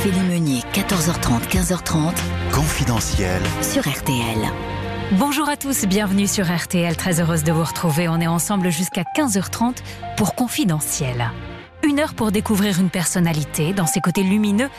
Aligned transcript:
Ophélie 0.00 0.20
Meunier, 0.20 0.60
14h30, 0.72 1.46
15h30. 1.50 2.14
Confidentiel. 2.54 3.42
Sur 3.60 3.86
RTL. 3.86 4.50
Bonjour 5.12 5.46
à 5.46 5.58
tous, 5.58 5.84
bienvenue 5.84 6.26
sur 6.26 6.46
RTL. 6.50 6.96
Très 6.96 7.20
heureuse 7.20 7.44
de 7.44 7.52
vous 7.52 7.64
retrouver. 7.64 8.08
On 8.08 8.18
est 8.18 8.26
ensemble 8.26 8.70
jusqu'à 8.70 9.02
15h30 9.14 9.76
pour 10.16 10.34
Confidentiel. 10.34 11.30
Une 11.82 11.98
heure 11.98 12.14
pour 12.14 12.32
découvrir 12.32 12.80
une 12.80 12.88
personnalité 12.88 13.74
dans 13.74 13.84
ses 13.84 14.00
côtés 14.00 14.22
lumineux, 14.22 14.70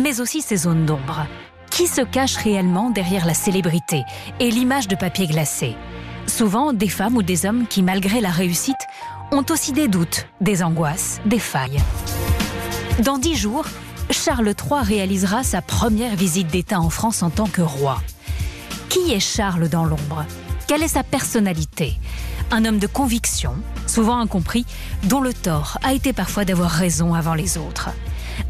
mais 0.00 0.20
aussi 0.20 0.42
ses 0.42 0.58
zones 0.58 0.86
d'ombre. 0.86 1.26
Qui 1.72 1.88
se 1.88 2.02
cache 2.02 2.36
réellement 2.36 2.90
derrière 2.90 3.26
la 3.26 3.34
célébrité 3.34 4.04
et 4.38 4.48
l'image 4.48 4.86
de 4.86 4.94
papier 4.94 5.26
glacé? 5.26 5.74
Souvent 6.28 6.72
des 6.72 6.88
femmes 6.88 7.16
ou 7.16 7.24
des 7.24 7.46
hommes 7.46 7.66
qui, 7.66 7.82
malgré 7.82 8.20
la 8.20 8.30
réussite, 8.30 8.86
ont 9.32 9.44
aussi 9.50 9.72
des 9.72 9.88
doutes, 9.88 10.28
des 10.40 10.62
angoisses, 10.62 11.20
des 11.26 11.40
failles. 11.40 11.80
Dans 13.00 13.18
dix 13.18 13.36
jours, 13.36 13.64
Charles 14.28 14.48
III 14.48 14.82
réalisera 14.82 15.42
sa 15.42 15.62
première 15.62 16.14
visite 16.14 16.48
d'État 16.48 16.80
en 16.80 16.90
France 16.90 17.22
en 17.22 17.30
tant 17.30 17.46
que 17.46 17.62
roi. 17.62 18.02
Qui 18.90 19.14
est 19.14 19.20
Charles 19.20 19.70
dans 19.70 19.86
l'ombre? 19.86 20.26
Quelle 20.66 20.82
est 20.82 20.88
sa 20.88 21.02
personnalité? 21.02 21.96
Un 22.50 22.66
homme 22.66 22.78
de 22.78 22.86
conviction, 22.86 23.54
souvent 23.86 24.18
incompris, 24.18 24.66
dont 25.04 25.22
le 25.22 25.32
tort 25.32 25.78
a 25.82 25.94
été 25.94 26.12
parfois 26.12 26.44
d'avoir 26.44 26.70
raison 26.70 27.14
avant 27.14 27.32
les 27.32 27.56
autres. 27.56 27.88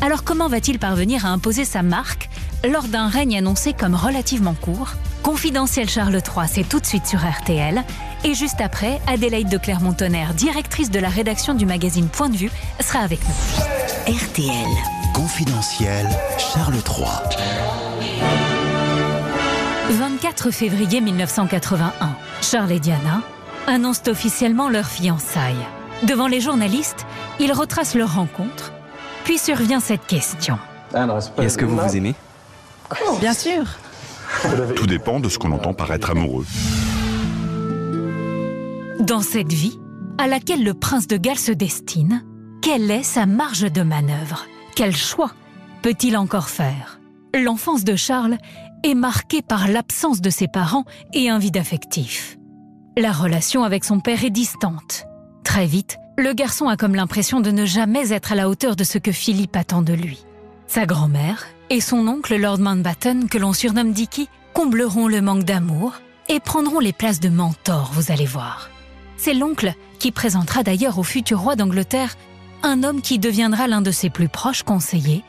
Alors 0.00 0.24
comment 0.24 0.48
va-t-il 0.48 0.80
parvenir 0.80 1.24
à 1.24 1.28
imposer 1.28 1.64
sa 1.64 1.84
marque 1.84 2.28
lors 2.68 2.88
d'un 2.88 3.06
règne 3.06 3.38
annoncé 3.38 3.72
comme 3.72 3.94
relativement 3.94 4.54
court? 4.54 4.94
Confidentiel 5.22 5.88
Charles 5.88 6.14
III, 6.16 6.48
c'est 6.52 6.68
tout 6.68 6.80
de 6.80 6.86
suite 6.86 7.06
sur 7.06 7.20
RTL. 7.20 7.84
Et 8.24 8.34
juste 8.34 8.60
après, 8.60 9.00
Adélaïde 9.06 9.48
de 9.48 9.58
Clermont-Tonnerre, 9.58 10.34
directrice 10.34 10.90
de 10.90 10.98
la 10.98 11.08
rédaction 11.08 11.54
du 11.54 11.66
magazine 11.66 12.08
Point 12.08 12.30
de 12.30 12.36
vue, 12.36 12.50
sera 12.80 12.98
avec 12.98 13.20
nous. 13.22 14.12
RTL. 14.12 14.97
Confidentiel. 15.18 16.08
Charles 16.38 16.76
III. 16.76 17.08
24 19.90 20.52
février 20.52 21.00
1981, 21.00 22.14
Charles 22.40 22.70
et 22.70 22.78
Diana 22.78 23.22
annoncent 23.66 24.08
officiellement 24.08 24.68
leur 24.68 24.86
fiançailles. 24.86 25.66
Devant 26.06 26.28
les 26.28 26.40
journalistes, 26.40 27.04
ils 27.40 27.52
retracent 27.52 27.96
leur 27.96 28.14
rencontre. 28.14 28.72
Puis 29.24 29.38
survient 29.38 29.80
cette 29.80 30.06
question. 30.06 30.56
Est-ce 31.38 31.58
que 31.58 31.64
vous 31.64 31.76
vous 31.76 31.96
aimez? 31.96 32.14
Bien 33.18 33.34
sûr. 33.34 33.64
Tout 34.76 34.86
dépend 34.86 35.18
de 35.18 35.28
ce 35.28 35.36
qu'on 35.36 35.50
entend 35.50 35.74
par 35.74 35.92
être 35.92 36.10
amoureux. 36.10 36.46
Dans 39.00 39.22
cette 39.22 39.52
vie, 39.52 39.80
à 40.16 40.28
laquelle 40.28 40.62
le 40.62 40.74
prince 40.74 41.08
de 41.08 41.16
Galles 41.16 41.38
se 41.38 41.50
destine, 41.50 42.24
quelle 42.62 42.88
est 42.88 43.02
sa 43.02 43.26
marge 43.26 43.72
de 43.72 43.82
manœuvre? 43.82 44.46
Quel 44.78 44.94
choix 44.94 45.32
peut-il 45.82 46.16
encore 46.16 46.48
faire? 46.48 47.00
L'enfance 47.34 47.82
de 47.82 47.96
Charles 47.96 48.38
est 48.84 48.94
marquée 48.94 49.42
par 49.42 49.66
l'absence 49.66 50.20
de 50.20 50.30
ses 50.30 50.46
parents 50.46 50.84
et 51.12 51.28
un 51.28 51.40
vide 51.40 51.56
affectif. 51.56 52.38
La 52.96 53.10
relation 53.10 53.64
avec 53.64 53.82
son 53.82 53.98
père 53.98 54.22
est 54.22 54.30
distante. 54.30 55.06
Très 55.42 55.66
vite, 55.66 55.98
le 56.16 56.32
garçon 56.32 56.68
a 56.68 56.76
comme 56.76 56.94
l'impression 56.94 57.40
de 57.40 57.50
ne 57.50 57.66
jamais 57.66 58.12
être 58.12 58.30
à 58.30 58.36
la 58.36 58.48
hauteur 58.48 58.76
de 58.76 58.84
ce 58.84 58.98
que 58.98 59.10
Philippe 59.10 59.56
attend 59.56 59.82
de 59.82 59.94
lui. 59.94 60.24
Sa 60.68 60.86
grand-mère 60.86 61.48
et 61.70 61.80
son 61.80 62.06
oncle 62.06 62.36
Lord 62.36 62.60
Mountbatten, 62.60 63.28
que 63.28 63.38
l'on 63.38 63.54
surnomme 63.54 63.90
Dicky, 63.90 64.28
combleront 64.54 65.08
le 65.08 65.20
manque 65.20 65.42
d'amour 65.42 65.94
et 66.28 66.38
prendront 66.38 66.78
les 66.78 66.92
places 66.92 67.18
de 67.18 67.30
mentor, 67.30 67.90
vous 67.94 68.12
allez 68.12 68.26
voir. 68.26 68.70
C'est 69.16 69.34
l'oncle 69.34 69.74
qui 69.98 70.12
présentera 70.12 70.62
d'ailleurs 70.62 71.00
au 71.00 71.02
futur 71.02 71.40
roi 71.40 71.56
d'Angleterre 71.56 72.14
un 72.62 72.82
homme 72.82 73.00
qui 73.00 73.18
deviendra 73.18 73.68
l'un 73.68 73.80
de 73.80 73.90
ses 73.90 74.10
plus 74.10 74.28
proches 74.28 74.62
conseillers, 74.62 75.24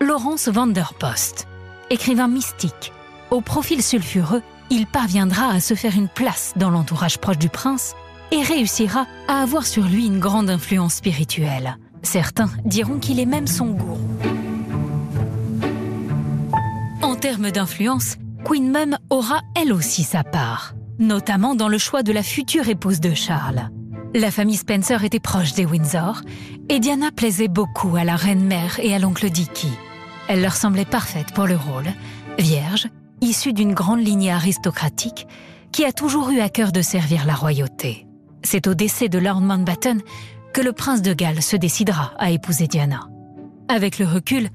Laurence 0.00 0.48
Vanderpost. 0.48 1.46
Écrivain 1.90 2.28
mystique, 2.28 2.92
au 3.30 3.40
profil 3.40 3.82
sulfureux, 3.82 4.42
il 4.70 4.86
parviendra 4.86 5.48
à 5.48 5.60
se 5.60 5.74
faire 5.74 5.96
une 5.96 6.08
place 6.08 6.52
dans 6.56 6.70
l'entourage 6.70 7.18
proche 7.18 7.38
du 7.38 7.48
prince 7.48 7.94
et 8.30 8.42
réussira 8.42 9.06
à 9.28 9.42
avoir 9.42 9.66
sur 9.66 9.84
lui 9.84 10.06
une 10.06 10.18
grande 10.18 10.50
influence 10.50 10.94
spirituelle. 10.94 11.76
Certains 12.02 12.50
diront 12.64 12.98
qu'il 12.98 13.20
est 13.20 13.26
même 13.26 13.46
son 13.46 13.66
gourou. 13.66 14.00
En 17.02 17.14
termes 17.14 17.50
d'influence, 17.50 18.16
Queen 18.44 18.70
Mum 18.70 18.96
aura 19.10 19.40
elle 19.54 19.72
aussi 19.72 20.02
sa 20.02 20.24
part, 20.24 20.74
notamment 20.98 21.54
dans 21.54 21.68
le 21.68 21.78
choix 21.78 22.02
de 22.02 22.12
la 22.12 22.22
future 22.22 22.68
épouse 22.68 23.00
de 23.00 23.14
Charles. 23.14 23.70
La 24.16 24.30
famille 24.30 24.56
Spencer 24.56 25.02
était 25.02 25.18
proche 25.18 25.54
des 25.54 25.66
Windsor 25.66 26.20
et 26.68 26.78
Diana 26.78 27.10
plaisait 27.10 27.48
beaucoup 27.48 27.96
à 27.96 28.04
la 28.04 28.14
reine-mère 28.14 28.78
et 28.80 28.94
à 28.94 29.00
l'oncle 29.00 29.28
Dicky. 29.28 29.72
Elle 30.28 30.40
leur 30.40 30.54
semblait 30.54 30.84
parfaite 30.84 31.34
pour 31.34 31.48
le 31.48 31.56
rôle, 31.56 31.88
vierge, 32.38 32.86
issue 33.20 33.52
d'une 33.52 33.74
grande 33.74 34.06
lignée 34.06 34.30
aristocratique 34.30 35.26
qui 35.72 35.84
a 35.84 35.90
toujours 35.90 36.30
eu 36.30 36.38
à 36.38 36.48
cœur 36.48 36.70
de 36.70 36.80
servir 36.80 37.26
la 37.26 37.34
royauté. 37.34 38.06
C'est 38.44 38.68
au 38.68 38.74
décès 38.74 39.08
de 39.08 39.18
Lord 39.18 39.40
Mountbatten 39.40 40.00
que 40.52 40.60
le 40.60 40.72
prince 40.72 41.02
de 41.02 41.12
Galles 41.12 41.42
se 41.42 41.56
décidera 41.56 42.12
à 42.16 42.30
épouser 42.30 42.68
Diana. 42.68 43.08
Avec 43.68 43.98
le 43.98 44.06
recul, 44.06 44.48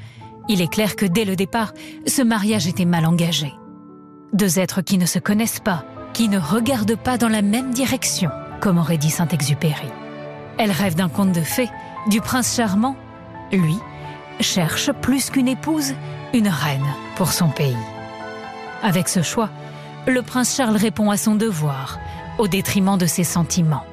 il 0.48 0.62
est 0.62 0.72
clair 0.72 0.96
que 0.96 1.06
dès 1.06 1.26
le 1.26 1.36
départ, 1.36 1.74
ce 2.08 2.22
mariage 2.22 2.68
était 2.68 2.86
mal 2.86 3.06
engagé. 3.06 3.52
Deux 4.32 4.58
êtres 4.58 4.82
qui 4.82 4.98
ne 4.98 5.06
se 5.06 5.20
connaissent 5.20 5.60
pas, 5.60 5.84
qui 6.14 6.30
ne 6.30 6.40
regardent 6.40 6.96
pas 6.96 7.18
dans 7.18 7.28
la 7.28 7.42
même 7.42 7.74
direction, 7.74 8.30
comme 8.60 8.78
aurait 8.78 8.98
dit 8.98 9.10
Saint-Exupéry. 9.10 9.88
Elle 10.58 10.72
rêve 10.72 10.96
d'un 10.96 11.10
conte 11.10 11.32
de 11.32 11.42
fées, 11.42 11.70
du 12.08 12.22
prince 12.22 12.56
charmant. 12.56 12.96
Lui 13.52 13.78
cherche 14.40 14.92
plus 14.92 15.30
qu'une 15.30 15.48
épouse, 15.48 15.94
une 16.34 16.48
reine 16.48 16.86
pour 17.16 17.32
son 17.32 17.50
pays. 17.50 17.76
Avec 18.84 19.10
ce 19.10 19.22
choix, 19.22 19.50
le 20.08 20.22
prince 20.22 20.56
Charles 20.56 20.78
répond 20.78 21.10
à 21.12 21.18
son 21.18 21.36
devoir, 21.36 22.00
au 22.38 22.48
détriment 22.48 22.98
de 22.98 23.06
ses 23.06 23.24
sentiments. 23.24 23.86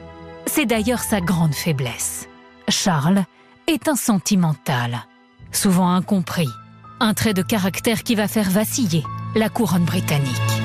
C'est 0.46 0.66
d'ailleurs 0.66 1.00
sa 1.00 1.20
grande 1.20 1.54
faiblesse. 1.54 2.28
Charles 2.68 3.24
est 3.66 3.88
un 3.88 3.96
sentimental, 3.96 5.04
souvent 5.50 5.90
incompris, 5.90 6.48
un 7.00 7.14
trait 7.14 7.34
de 7.34 7.42
caractère 7.42 8.02
qui 8.02 8.14
va 8.14 8.28
faire 8.28 8.50
vaciller 8.50 9.04
la 9.34 9.48
couronne 9.48 9.84
britannique. 9.84 10.55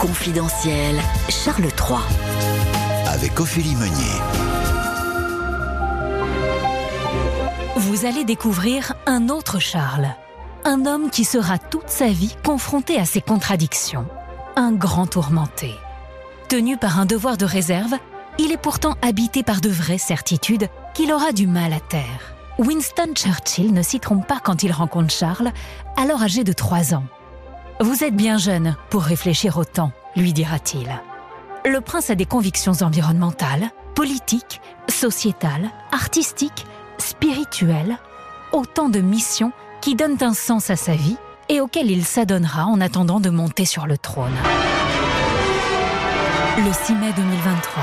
Confidentiel. 0.00 0.96
Charles 1.28 1.64
III. 1.64 1.98
Avec 3.06 3.38
Ophélie 3.38 3.74
Meunier. 3.74 4.16
Vous 7.76 8.06
allez 8.06 8.24
découvrir 8.24 8.94
un 9.04 9.28
autre 9.28 9.58
Charles. 9.58 10.08
Un 10.64 10.86
homme 10.86 11.10
qui 11.10 11.24
sera 11.24 11.58
toute 11.58 11.90
sa 11.90 12.06
vie 12.06 12.34
confronté 12.42 12.96
à 12.96 13.04
ses 13.04 13.20
contradictions. 13.20 14.06
Un 14.56 14.72
grand 14.72 15.06
tourmenté. 15.06 15.74
Tenu 16.48 16.78
par 16.78 16.98
un 16.98 17.04
devoir 17.04 17.36
de 17.36 17.44
réserve, 17.44 17.92
il 18.38 18.52
est 18.52 18.60
pourtant 18.60 18.94
habité 19.02 19.42
par 19.42 19.60
de 19.60 19.68
vraies 19.68 19.98
certitudes 19.98 20.68
qu'il 20.94 21.12
aura 21.12 21.32
du 21.32 21.46
mal 21.46 21.74
à 21.74 21.80
taire. 21.80 22.34
Winston 22.58 23.12
Churchill 23.14 23.74
ne 23.74 23.82
s'y 23.82 24.00
trompe 24.00 24.26
pas 24.26 24.40
quand 24.42 24.62
il 24.62 24.72
rencontre 24.72 25.12
Charles, 25.12 25.52
alors 25.98 26.22
âgé 26.22 26.42
de 26.42 26.54
3 26.54 26.94
ans. 26.94 27.04
Vous 27.82 28.04
êtes 28.04 28.14
bien 28.14 28.36
jeune 28.36 28.76
pour 28.90 29.02
réfléchir 29.02 29.56
autant, 29.56 29.90
lui 30.14 30.34
dira-t-il. 30.34 30.86
Le 31.64 31.80
prince 31.80 32.10
a 32.10 32.14
des 32.14 32.26
convictions 32.26 32.74
environnementales, 32.82 33.70
politiques, 33.94 34.60
sociétales, 34.90 35.70
artistiques, 35.90 36.66
spirituelles, 36.98 37.96
autant 38.52 38.90
de 38.90 39.00
missions 39.00 39.52
qui 39.80 39.94
donnent 39.94 40.22
un 40.22 40.34
sens 40.34 40.68
à 40.68 40.76
sa 40.76 40.92
vie 40.92 41.16
et 41.48 41.62
auxquelles 41.62 41.90
il 41.90 42.04
s'adonnera 42.04 42.66
en 42.66 42.82
attendant 42.82 43.18
de 43.18 43.30
monter 43.30 43.64
sur 43.64 43.86
le 43.86 43.96
trône. 43.96 44.36
Le 46.58 46.72
6 46.84 46.92
mai 46.96 47.14
2023, 47.16 47.82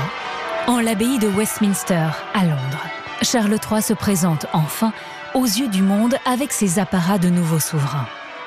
en 0.68 0.78
l'abbaye 0.78 1.18
de 1.18 1.26
Westminster, 1.26 2.10
à 2.34 2.44
Londres, 2.44 2.86
Charles 3.22 3.58
III 3.68 3.82
se 3.82 3.94
présente 3.94 4.46
enfin 4.52 4.92
aux 5.34 5.44
yeux 5.44 5.68
du 5.68 5.82
monde 5.82 6.14
avec 6.24 6.52
ses 6.52 6.78
apparats 6.78 7.18
de 7.18 7.30
nouveau 7.30 7.58
souverain. 7.58 8.06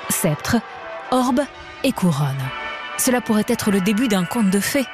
Sceptre, 0.09 0.56
orbe 1.12 1.42
et 1.84 1.92
couronne. 1.92 2.36
Cela 2.98 3.22
pourrait 3.22 3.46
être 3.48 3.72
le 3.72 3.81
début 3.81 4.08
d'un 4.08 4.25
conte 4.25 4.50
de 4.50 4.60
fées. 4.60 4.88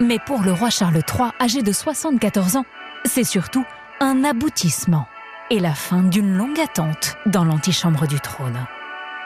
Mais 0.00 0.18
pour 0.18 0.42
le 0.42 0.52
roi 0.52 0.70
Charles 0.70 0.96
III, 0.96 1.30
âgé 1.40 1.62
de 1.62 1.72
74 1.72 2.56
ans, 2.56 2.64
c'est 3.04 3.24
surtout 3.24 3.64
un 4.00 4.24
aboutissement 4.24 5.06
et 5.50 5.60
la 5.60 5.74
fin 5.74 6.02
d'une 6.02 6.34
longue 6.34 6.60
attente 6.60 7.16
dans 7.26 7.44
l'antichambre 7.44 8.06
du 8.06 8.20
trône. 8.20 8.66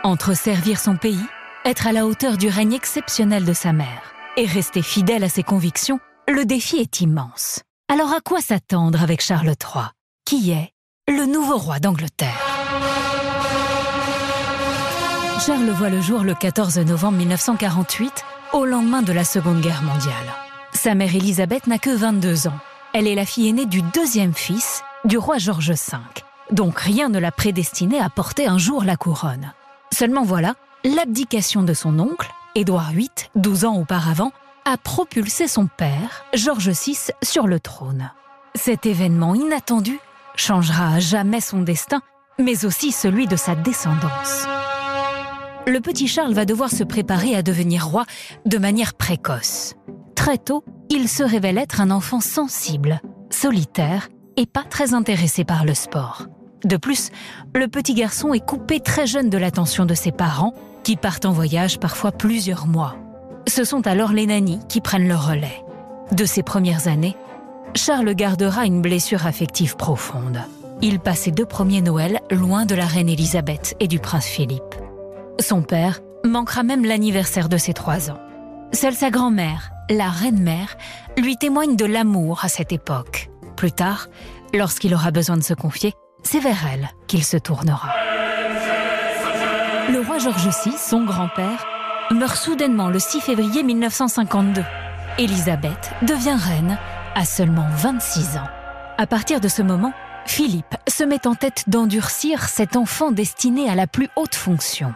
Entre 0.02 0.34
servir 0.34 0.78
son 0.78 0.96
pays, 0.96 1.24
être 1.64 1.86
à 1.86 1.92
la 1.92 2.06
hauteur 2.06 2.36
du 2.36 2.48
règne 2.48 2.74
exceptionnel 2.74 3.44
de 3.44 3.52
sa 3.52 3.72
mère 3.72 4.14
et 4.36 4.44
rester 4.44 4.82
fidèle 4.82 5.24
à 5.24 5.28
ses 5.28 5.42
convictions, 5.42 6.00
le 6.28 6.44
défi 6.44 6.76
est 6.76 7.00
immense. 7.00 7.60
Alors 7.88 8.12
à 8.12 8.20
quoi 8.20 8.40
s'attendre 8.40 9.02
avec 9.02 9.20
Charles 9.22 9.46
III, 9.46 9.84
qui 10.24 10.50
est 10.50 10.72
le 11.08 11.24
nouveau 11.26 11.56
roi 11.56 11.78
d'Angleterre? 11.78 12.45
Charles 15.38 15.68
voit 15.70 15.90
le 15.90 16.00
jour 16.00 16.24
le 16.24 16.34
14 16.34 16.78
novembre 16.78 17.18
1948, 17.18 18.24
au 18.54 18.64
lendemain 18.64 19.02
de 19.02 19.12
la 19.12 19.22
Seconde 19.22 19.60
Guerre 19.60 19.82
mondiale. 19.82 20.14
Sa 20.72 20.94
mère 20.94 21.14
Élisabeth 21.14 21.66
n'a 21.66 21.78
que 21.78 21.90
22 21.90 22.48
ans. 22.48 22.58
Elle 22.94 23.06
est 23.06 23.14
la 23.14 23.26
fille 23.26 23.48
aînée 23.48 23.66
du 23.66 23.82
deuxième 23.82 24.34
fils 24.34 24.82
du 25.04 25.18
roi 25.18 25.36
George 25.38 25.70
V. 25.70 25.98
donc 26.50 26.80
rien 26.80 27.10
ne 27.10 27.18
l'a 27.18 27.30
prédestinée 27.30 28.00
à 28.00 28.08
porter 28.08 28.46
un 28.46 28.56
jour 28.58 28.82
la 28.82 28.96
couronne. 28.96 29.52
Seulement 29.92 30.24
voilà, 30.24 30.54
l'abdication 30.84 31.62
de 31.62 31.74
son 31.74 31.98
oncle, 31.98 32.30
Édouard 32.54 32.92
VIII, 32.92 33.10
12 33.34 33.66
ans 33.66 33.76
auparavant, 33.76 34.32
a 34.64 34.78
propulsé 34.78 35.48
son 35.48 35.66
père, 35.66 36.24
George 36.34 36.70
VI, 36.70 36.98
sur 37.22 37.46
le 37.46 37.60
trône. 37.60 38.10
Cet 38.54 38.86
événement 38.86 39.34
inattendu 39.34 40.00
changera 40.34 40.94
à 40.94 40.98
jamais 40.98 41.42
son 41.42 41.60
destin, 41.60 42.00
mais 42.38 42.64
aussi 42.64 42.90
celui 42.90 43.26
de 43.26 43.36
sa 43.36 43.54
descendance. 43.54 44.46
Le 45.68 45.80
petit 45.80 46.06
Charles 46.06 46.32
va 46.32 46.44
devoir 46.44 46.70
se 46.70 46.84
préparer 46.84 47.34
à 47.34 47.42
devenir 47.42 47.88
roi 47.88 48.04
de 48.44 48.56
manière 48.56 48.94
précoce. 48.94 49.74
Très 50.14 50.38
tôt, 50.38 50.62
il 50.90 51.08
se 51.08 51.24
révèle 51.24 51.58
être 51.58 51.80
un 51.80 51.90
enfant 51.90 52.20
sensible, 52.20 53.00
solitaire 53.30 54.08
et 54.36 54.46
pas 54.46 54.62
très 54.62 54.94
intéressé 54.94 55.44
par 55.44 55.64
le 55.64 55.74
sport. 55.74 56.28
De 56.64 56.76
plus, 56.76 57.10
le 57.52 57.66
petit 57.66 57.94
garçon 57.94 58.32
est 58.32 58.46
coupé 58.46 58.78
très 58.78 59.08
jeune 59.08 59.28
de 59.28 59.38
l'attention 59.38 59.86
de 59.86 59.94
ses 59.94 60.12
parents, 60.12 60.54
qui 60.84 60.94
partent 60.94 61.26
en 61.26 61.32
voyage 61.32 61.80
parfois 61.80 62.12
plusieurs 62.12 62.68
mois. 62.68 62.94
Ce 63.48 63.64
sont 63.64 63.88
alors 63.88 64.12
les 64.12 64.26
nannies 64.26 64.60
qui 64.68 64.80
prennent 64.80 65.08
le 65.08 65.16
relais. 65.16 65.64
De 66.12 66.24
ses 66.24 66.44
premières 66.44 66.86
années, 66.86 67.16
Charles 67.74 68.14
gardera 68.14 68.66
une 68.66 68.82
blessure 68.82 69.26
affective 69.26 69.74
profonde. 69.74 70.38
Il 70.80 71.00
passe 71.00 71.22
ses 71.22 71.32
deux 71.32 71.46
premiers 71.46 71.82
Noëls 71.82 72.20
loin 72.30 72.66
de 72.66 72.76
la 72.76 72.86
reine 72.86 73.08
Élisabeth 73.08 73.74
et 73.80 73.88
du 73.88 73.98
prince 73.98 74.26
Philippe. 74.26 74.85
Son 75.38 75.62
père 75.62 76.00
manquera 76.24 76.62
même 76.62 76.84
l'anniversaire 76.84 77.48
de 77.48 77.58
ses 77.58 77.74
trois 77.74 78.10
ans. 78.10 78.18
Seule 78.72 78.94
sa 78.94 79.10
grand-mère, 79.10 79.70
la 79.90 80.08
reine-mère, 80.08 80.76
lui 81.18 81.36
témoigne 81.36 81.76
de 81.76 81.84
l'amour 81.84 82.44
à 82.44 82.48
cette 82.48 82.72
époque. 82.72 83.30
Plus 83.56 83.72
tard, 83.72 84.08
lorsqu'il 84.54 84.94
aura 84.94 85.10
besoin 85.10 85.36
de 85.36 85.42
se 85.42 85.54
confier, 85.54 85.92
c'est 86.22 86.40
vers 86.40 86.66
elle 86.72 86.88
qu'il 87.06 87.22
se 87.22 87.36
tournera. 87.36 87.90
Le 89.90 90.00
roi 90.00 90.18
George 90.18 90.48
VI, 90.64 90.72
son 90.78 91.04
grand-père, 91.04 91.64
meurt 92.10 92.36
soudainement 92.36 92.88
le 92.88 92.98
6 92.98 93.20
février 93.20 93.62
1952. 93.62 94.64
Élisabeth 95.18 95.92
devient 96.02 96.36
reine 96.38 96.78
à 97.14 97.24
seulement 97.24 97.68
26 97.76 98.38
ans. 98.38 98.48
À 98.98 99.06
partir 99.06 99.40
de 99.40 99.48
ce 99.48 99.62
moment, 99.62 99.92
Philippe 100.24 100.74
se 100.88 101.04
met 101.04 101.26
en 101.26 101.34
tête 101.34 101.64
d'endurcir 101.68 102.48
cet 102.48 102.76
enfant 102.76 103.12
destiné 103.12 103.68
à 103.68 103.74
la 103.74 103.86
plus 103.86 104.08
haute 104.16 104.34
fonction. 104.34 104.92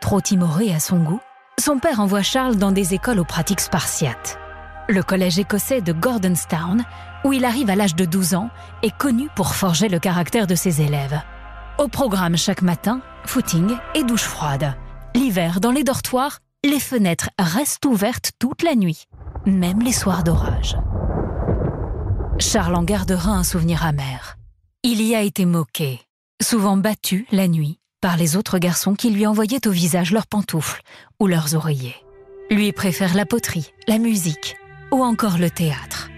Trop 0.00 0.20
timoré 0.20 0.72
à 0.74 0.80
son 0.80 0.98
goût, 0.98 1.20
son 1.58 1.78
père 1.78 2.00
envoie 2.00 2.22
Charles 2.22 2.56
dans 2.56 2.72
des 2.72 2.94
écoles 2.94 3.20
aux 3.20 3.24
pratiques 3.24 3.60
spartiates. 3.60 4.38
Le 4.88 5.02
collège 5.02 5.38
écossais 5.38 5.82
de 5.82 5.92
Gordonstown, 5.92 6.84
où 7.24 7.32
il 7.32 7.44
arrive 7.44 7.70
à 7.70 7.76
l'âge 7.76 7.94
de 7.94 8.06
12 8.06 8.34
ans, 8.34 8.50
est 8.82 8.96
connu 8.96 9.28
pour 9.36 9.54
forger 9.54 9.88
le 9.88 9.98
caractère 9.98 10.46
de 10.46 10.54
ses 10.54 10.80
élèves. 10.80 11.20
Au 11.78 11.86
programme 11.86 12.36
chaque 12.36 12.62
matin, 12.62 13.02
footing 13.26 13.76
et 13.94 14.02
douche 14.02 14.24
froide. 14.24 14.74
L'hiver, 15.14 15.60
dans 15.60 15.70
les 15.70 15.84
dortoirs, 15.84 16.38
les 16.64 16.80
fenêtres 16.80 17.30
restent 17.38 17.84
ouvertes 17.84 18.32
toute 18.38 18.62
la 18.62 18.74
nuit, 18.74 19.04
même 19.46 19.80
les 19.80 19.92
soirs 19.92 20.24
d'orage. 20.24 20.76
Charles 22.38 22.74
en 22.74 22.84
gardera 22.84 23.32
un 23.32 23.44
souvenir 23.44 23.84
amer. 23.84 24.36
Il 24.82 25.02
y 25.02 25.14
a 25.14 25.20
été 25.20 25.44
moqué, 25.44 26.00
souvent 26.42 26.78
battu 26.78 27.26
la 27.32 27.48
nuit, 27.48 27.79
par 28.00 28.16
les 28.16 28.36
autres 28.36 28.58
garçons 28.58 28.94
qui 28.94 29.10
lui 29.10 29.26
envoyaient 29.26 29.66
au 29.66 29.70
visage 29.70 30.12
leurs 30.12 30.26
pantoufles 30.26 30.82
ou 31.18 31.26
leurs 31.26 31.54
oreillers. 31.54 31.96
Lui 32.50 32.72
préfère 32.72 33.14
la 33.14 33.26
poterie, 33.26 33.72
la 33.86 33.98
musique 33.98 34.56
ou 34.90 35.04
encore 35.04 35.38
le 35.38 35.50
théâtre. 35.50 36.08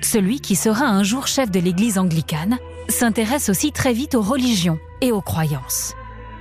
Celui 0.00 0.40
qui 0.40 0.56
sera 0.56 0.86
un 0.86 1.02
jour 1.02 1.26
chef 1.26 1.50
de 1.50 1.60
l'église 1.60 1.98
anglicane 1.98 2.58
s'intéresse 2.88 3.48
aussi 3.48 3.72
très 3.72 3.92
vite 3.92 4.14
aux 4.14 4.22
religions 4.22 4.78
et 5.00 5.12
aux 5.12 5.20
croyances. 5.20 5.94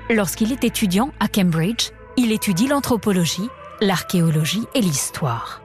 Lorsqu'il 0.10 0.52
est 0.52 0.64
étudiant 0.64 1.12
à 1.20 1.28
Cambridge, 1.28 1.90
il 2.16 2.32
étudie 2.32 2.68
l'anthropologie, 2.68 3.50
l'archéologie 3.82 4.66
et 4.74 4.82
l'histoire. 4.82 5.62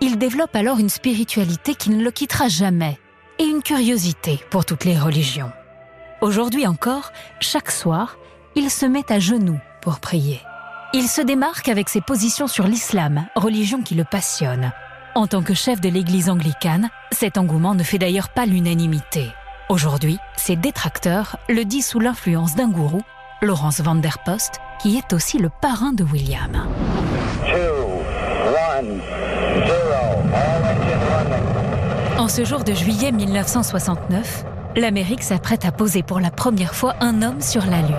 Il 0.00 0.18
développe 0.18 0.56
alors 0.56 0.78
une 0.78 0.88
spiritualité 0.88 1.74
qui 1.74 1.90
ne 1.90 2.02
le 2.02 2.10
quittera 2.10 2.48
jamais 2.48 2.98
et 3.38 3.44
une 3.44 3.62
curiosité 3.62 4.40
pour 4.50 4.64
toutes 4.64 4.84
les 4.84 4.98
religions. 4.98 5.52
Aujourd'hui 6.22 6.66
encore, 6.66 7.12
chaque 7.40 7.70
soir, 7.70 8.16
il 8.54 8.70
se 8.70 8.86
met 8.86 9.10
à 9.10 9.18
genoux 9.18 9.58
pour 9.80 10.00
prier. 10.00 10.40
Il 10.94 11.08
se 11.08 11.22
démarque 11.22 11.68
avec 11.68 11.88
ses 11.88 12.00
positions 12.00 12.46
sur 12.46 12.66
l'islam, 12.66 13.26
religion 13.34 13.82
qui 13.82 13.94
le 13.94 14.04
passionne. 14.04 14.72
En 15.14 15.26
tant 15.26 15.42
que 15.42 15.54
chef 15.54 15.80
de 15.80 15.88
l'église 15.88 16.28
anglicane, 16.28 16.90
cet 17.10 17.38
engouement 17.38 17.74
ne 17.74 17.82
fait 17.82 17.98
d'ailleurs 17.98 18.28
pas 18.28 18.46
l'unanimité. 18.46 19.30
Aujourd'hui, 19.68 20.18
ses 20.36 20.56
détracteurs 20.56 21.36
le 21.48 21.64
disent 21.64 21.86
sous 21.86 22.00
l'influence 22.00 22.54
d'un 22.54 22.68
gourou, 22.68 23.00
Laurence 23.40 23.80
van 23.80 23.94
der 23.94 24.18
Post, 24.24 24.60
qui 24.80 24.96
est 24.98 25.12
aussi 25.12 25.38
le 25.38 25.48
parrain 25.48 25.92
de 25.92 26.04
William. 26.04 26.66
En 32.18 32.28
ce 32.28 32.44
jour 32.44 32.64
de 32.64 32.72
juillet 32.72 33.12
1969, 33.12 34.44
l'Amérique 34.76 35.22
s'apprête 35.22 35.64
à 35.64 35.72
poser 35.72 36.02
pour 36.02 36.20
la 36.20 36.30
première 36.30 36.74
fois 36.74 36.94
un 37.00 37.22
homme 37.22 37.40
sur 37.40 37.64
la 37.66 37.82
Lune. 37.82 37.96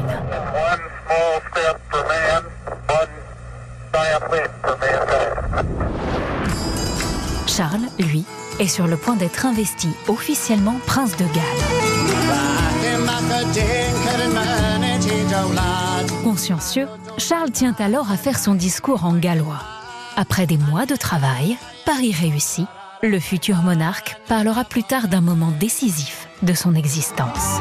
Charles, 7.47 7.87
lui, 7.99 8.25
est 8.59 8.67
sur 8.67 8.87
le 8.87 8.97
point 8.97 9.15
d'être 9.15 9.45
investi 9.45 9.89
officiellement 10.07 10.79
prince 10.87 11.15
de 11.17 11.25
Galles. 11.25 11.43
Consciencieux, 16.23 16.87
Charles 17.17 17.51
tient 17.51 17.75
alors 17.77 18.11
à 18.11 18.17
faire 18.17 18.39
son 18.39 18.55
discours 18.55 19.05
en 19.05 19.13
gallois. 19.13 19.61
Après 20.15 20.47
des 20.47 20.57
mois 20.57 20.85
de 20.85 20.95
travail, 20.95 21.57
Paris 21.85 22.15
réussi, 22.19 22.65
le 23.03 23.19
futur 23.19 23.57
monarque 23.57 24.15
parlera 24.27 24.63
plus 24.63 24.83
tard 24.83 25.07
d'un 25.07 25.21
moment 25.21 25.51
décisif 25.59 26.22
de 26.41 26.53
son 26.53 26.75
existence. 26.75 27.59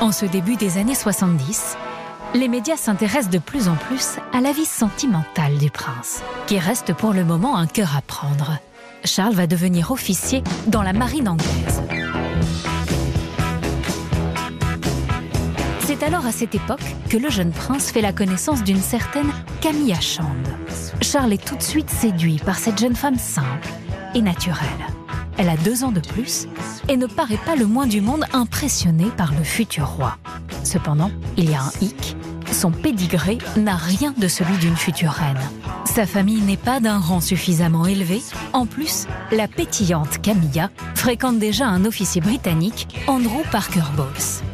En 0.00 0.12
ce 0.12 0.26
début 0.26 0.56
des 0.56 0.78
années 0.78 0.94
70, 0.94 1.76
les 2.34 2.48
médias 2.48 2.76
s'intéressent 2.76 3.30
de 3.30 3.38
plus 3.38 3.68
en 3.68 3.76
plus 3.76 4.16
à 4.32 4.40
la 4.40 4.50
vie 4.50 4.64
sentimentale 4.64 5.58
du 5.58 5.70
prince, 5.70 6.22
qui 6.46 6.58
reste 6.58 6.94
pour 6.94 7.12
le 7.12 7.24
moment 7.24 7.56
un 7.56 7.66
cœur 7.66 7.96
à 7.96 8.02
prendre. 8.02 8.58
Charles 9.04 9.34
va 9.34 9.46
devenir 9.46 9.90
officier 9.90 10.42
dans 10.66 10.82
la 10.82 10.92
marine 10.92 11.28
anglaise. 11.28 11.82
C'est 16.00 16.06
alors 16.06 16.24
à 16.24 16.32
cette 16.32 16.54
époque 16.54 16.96
que 17.10 17.18
le 17.18 17.28
jeune 17.28 17.52
prince 17.52 17.90
fait 17.90 18.00
la 18.00 18.14
connaissance 18.14 18.64
d'une 18.64 18.80
certaine 18.80 19.30
Camilla 19.60 20.00
Chand. 20.00 20.24
Charles 21.02 21.34
est 21.34 21.44
tout 21.44 21.56
de 21.56 21.62
suite 21.62 21.90
séduit 21.90 22.38
par 22.38 22.58
cette 22.58 22.78
jeune 22.78 22.96
femme 22.96 23.18
simple 23.18 23.68
et 24.14 24.22
naturelle. 24.22 24.64
Elle 25.36 25.50
a 25.50 25.58
deux 25.58 25.84
ans 25.84 25.92
de 25.92 26.00
plus 26.00 26.48
et 26.88 26.96
ne 26.96 27.04
paraît 27.04 27.36
pas 27.44 27.54
le 27.54 27.66
moins 27.66 27.86
du 27.86 28.00
monde 28.00 28.24
impressionné 28.32 29.08
par 29.14 29.34
le 29.34 29.44
futur 29.44 29.88
roi. 29.88 30.16
Cependant, 30.64 31.10
il 31.36 31.50
y 31.50 31.54
a 31.54 31.64
un 31.64 31.72
hic. 31.82 32.16
Son 32.50 32.70
pédigré 32.70 33.36
n'a 33.58 33.76
rien 33.76 34.14
de 34.16 34.26
celui 34.26 34.56
d'une 34.56 34.76
future 34.76 35.12
reine. 35.12 35.40
Sa 35.84 36.06
famille 36.06 36.40
n'est 36.40 36.56
pas 36.56 36.80
d'un 36.80 36.98
rang 36.98 37.20
suffisamment 37.20 37.84
élevé. 37.84 38.22
En 38.54 38.64
plus, 38.64 39.06
la 39.32 39.48
pétillante 39.48 40.22
Camilla 40.22 40.70
fréquente 40.94 41.38
déjà 41.38 41.66
un 41.66 41.84
officier 41.84 42.22
britannique, 42.22 42.88
Andrew 43.06 43.42
Parker 43.52 43.84
Bowles. 43.96 44.49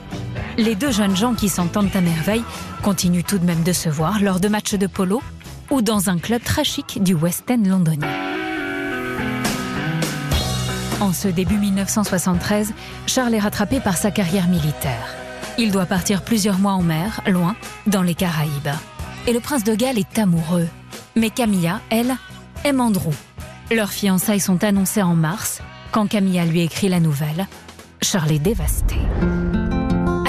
Les 0.58 0.74
deux 0.74 0.90
jeunes 0.90 1.14
gens 1.14 1.34
qui 1.34 1.50
s'entendent 1.50 1.94
à 1.94 2.00
merveille 2.00 2.44
continuent 2.82 3.24
tout 3.24 3.38
de 3.38 3.44
même 3.44 3.62
de 3.62 3.72
se 3.72 3.90
voir 3.90 4.20
lors 4.22 4.40
de 4.40 4.48
matchs 4.48 4.74
de 4.74 4.86
polo 4.86 5.22
ou 5.70 5.82
dans 5.82 6.08
un 6.08 6.18
club 6.18 6.42
très 6.42 6.64
chic 6.64 7.02
du 7.02 7.12
West 7.12 7.50
End 7.50 7.62
londonien. 7.66 8.08
En 11.00 11.12
ce 11.12 11.28
début 11.28 11.58
1973, 11.58 12.72
Charles 13.06 13.34
est 13.34 13.38
rattrapé 13.38 13.80
par 13.80 13.98
sa 13.98 14.10
carrière 14.10 14.48
militaire. 14.48 15.14
Il 15.58 15.72
doit 15.72 15.84
partir 15.84 16.22
plusieurs 16.22 16.58
mois 16.58 16.72
en 16.72 16.82
mer, 16.82 17.20
loin, 17.26 17.54
dans 17.86 18.02
les 18.02 18.14
Caraïbes. 18.14 18.74
Et 19.26 19.34
le 19.34 19.40
prince 19.40 19.62
de 19.62 19.74
Galles 19.74 19.98
est 19.98 20.18
amoureux. 20.18 20.68
Mais 21.16 21.28
Camilla, 21.28 21.80
elle, 21.90 22.16
aime 22.64 22.80
Andrew. 22.80 23.12
Leurs 23.70 23.92
fiançailles 23.92 24.40
sont 24.40 24.64
annoncées 24.64 25.02
en 25.02 25.16
mars. 25.16 25.60
Quand 25.92 26.06
Camilla 26.06 26.46
lui 26.46 26.62
écrit 26.62 26.88
la 26.88 27.00
nouvelle, 27.00 27.46
Charles 28.00 28.32
est 28.32 28.38
dévasté. 28.38 28.96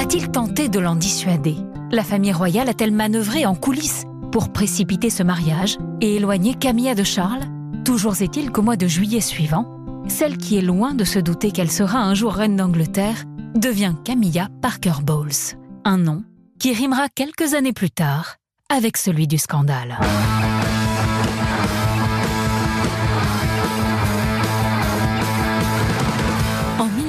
A-t-il 0.08 0.32
tenté 0.32 0.70
de 0.70 0.80
l'en 0.80 0.96
dissuader? 0.96 1.58
La 1.92 2.02
famille 2.02 2.32
royale 2.32 2.70
a-t-elle 2.70 2.94
manœuvré 2.94 3.46
en 3.46 3.56
coulisses 3.56 4.06
pour 4.32 4.54
précipiter 4.54 5.10
ce 5.10 5.22
mariage 5.22 5.78
et 6.00 6.16
éloigner 6.16 6.56
Camilla 6.56 6.96
de 6.96 7.04
Charles? 7.04 7.44
Toujours 7.84 8.22
est-il 8.22 8.54
qu'au 8.54 8.62
mois 8.62 8.78
de 8.78 8.88
juillet 8.88 9.20
suivant, 9.20 9.68
celle 10.08 10.38
qui 10.38 10.58
est 10.58 10.62
loin 10.62 10.94
de 10.94 11.04
se 11.04 11.20
douter 11.20 11.52
qu'elle 11.52 11.70
sera 11.70 12.00
un 12.00 12.14
jour 12.14 12.32
reine 12.36 12.56
d'Angleterre 12.56 13.26
devient 13.54 13.96
Camilla 14.06 14.48
Parker 14.62 15.04
Bowles, 15.04 15.58
un 15.84 15.98
nom 15.98 16.24
qui 16.58 16.72
rimera 16.72 17.10
quelques 17.14 17.54
années 17.54 17.74
plus 17.74 17.92
tard 17.92 18.38
avec 18.70 18.96
celui 18.96 19.28
du 19.28 19.38
scandale. 19.38 19.98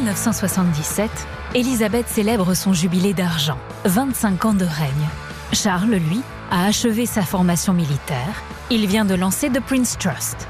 1977, 0.09 1.11
Élisabeth 1.55 2.09
célèbre 2.09 2.55
son 2.55 2.73
jubilé 2.73 3.12
d'argent, 3.12 3.59
25 3.85 4.45
ans 4.47 4.55
de 4.55 4.65
règne. 4.65 5.09
Charles, 5.53 5.97
lui, 5.97 6.23
a 6.50 6.65
achevé 6.65 7.05
sa 7.05 7.21
formation 7.21 7.75
militaire. 7.75 8.43
Il 8.71 8.87
vient 8.87 9.05
de 9.05 9.15
lancer 9.15 9.50
The 9.50 9.61
Prince 9.61 9.99
Trust. 9.99 10.49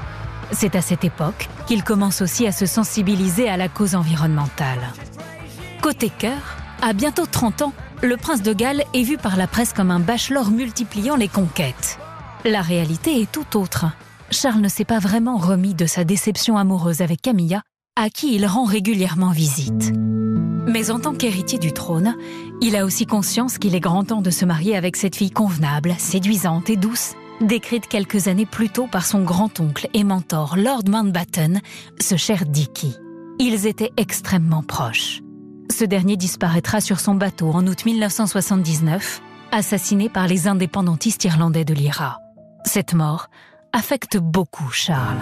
C'est 0.51 0.77
à 0.77 0.81
cette 0.81 1.03
époque 1.03 1.49
qu'il 1.67 1.83
commence 1.83 2.21
aussi 2.21 2.47
à 2.47 2.53
se 2.53 2.65
sensibiliser 2.65 3.49
à 3.49 3.57
la 3.57 3.67
cause 3.67 3.95
environnementale. 3.95 4.79
Côté 5.81 6.09
cœur, 6.09 6.57
à 6.81 6.93
bientôt 6.93 7.25
30 7.25 7.63
ans, 7.63 7.73
le 8.01 8.15
prince 8.15 8.41
de 8.41 8.53
Galles 8.53 8.85
est 8.93 9.03
vu 9.03 9.17
par 9.17 9.35
la 9.35 9.47
presse 9.47 9.73
comme 9.73 9.91
un 9.91 9.99
bachelor 9.99 10.51
multipliant 10.51 11.17
les 11.17 11.27
conquêtes. 11.27 11.99
La 12.45 12.61
réalité 12.61 13.21
est 13.21 13.29
tout 13.29 13.57
autre. 13.57 13.87
Charles 14.31 14.61
ne 14.61 14.69
s'est 14.69 14.85
pas 14.85 14.99
vraiment 14.99 15.35
remis 15.35 15.73
de 15.73 15.85
sa 15.85 16.05
déception 16.05 16.57
amoureuse 16.57 17.01
avec 17.01 17.21
Camilla, 17.21 17.61
à 18.01 18.09
qui 18.09 18.33
il 18.33 18.45
rend 18.45 18.63
régulièrement 18.63 19.31
visite. 19.31 19.91
Mais 20.67 20.89
en 20.89 21.01
tant 21.01 21.13
qu'héritier 21.13 21.59
du 21.59 21.73
trône, 21.73 22.15
il 22.61 22.77
a 22.77 22.85
aussi 22.85 23.05
conscience 23.05 23.57
qu'il 23.57 23.75
est 23.75 23.81
grand 23.81 24.05
temps 24.05 24.21
de 24.21 24.29
se 24.29 24.45
marier 24.45 24.77
avec 24.77 24.95
cette 24.95 25.17
fille 25.17 25.31
convenable, 25.31 25.93
séduisante 25.97 26.69
et 26.69 26.77
douce, 26.77 27.15
décrite 27.41 27.87
quelques 27.87 28.29
années 28.29 28.45
plus 28.45 28.69
tôt 28.69 28.87
par 28.87 29.05
son 29.05 29.23
grand-oncle 29.23 29.89
et 29.93 30.05
mentor 30.05 30.55
Lord 30.55 30.83
Mountbatten, 30.87 31.59
ce 31.99 32.15
cher 32.15 32.45
Dicky. 32.45 32.95
Ils 33.37 33.67
étaient 33.67 33.91
extrêmement 33.97 34.63
proches. 34.63 35.19
Ce 35.69 35.83
dernier 35.83 36.15
disparaîtra 36.15 36.79
sur 36.79 37.01
son 37.01 37.15
bateau 37.15 37.51
en 37.51 37.67
août 37.67 37.85
1979, 37.85 39.21
assassiné 39.51 40.07
par 40.07 40.25
les 40.27 40.47
indépendantistes 40.47 41.25
irlandais 41.25 41.65
de 41.65 41.73
l'IRA. 41.73 42.19
Cette 42.63 42.93
mort 42.93 43.27
affecte 43.73 44.17
beaucoup 44.17 44.69
Charles. 44.71 45.17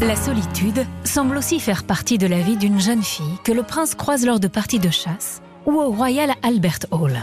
La 0.00 0.14
solitude 0.14 0.86
semble 1.02 1.36
aussi 1.36 1.58
faire 1.58 1.82
partie 1.82 2.18
de 2.18 2.26
la 2.28 2.38
vie 2.38 2.56
d'une 2.56 2.78
jeune 2.78 3.02
fille 3.02 3.38
que 3.42 3.50
le 3.50 3.64
prince 3.64 3.96
croise 3.96 4.24
lors 4.24 4.38
de 4.38 4.46
parties 4.46 4.78
de 4.78 4.90
chasse 4.90 5.42
ou 5.66 5.72
au 5.72 5.90
Royal 5.90 6.34
Albert 6.42 6.78
Hall. 6.92 7.18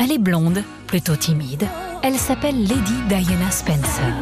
Elle 0.00 0.10
est 0.10 0.18
blonde, 0.18 0.64
plutôt 0.88 1.14
timide. 1.14 1.68
Elle 2.02 2.16
s'appelle 2.16 2.60
Lady 2.60 2.94
Diana 3.08 3.50
Spencer. 3.52 4.12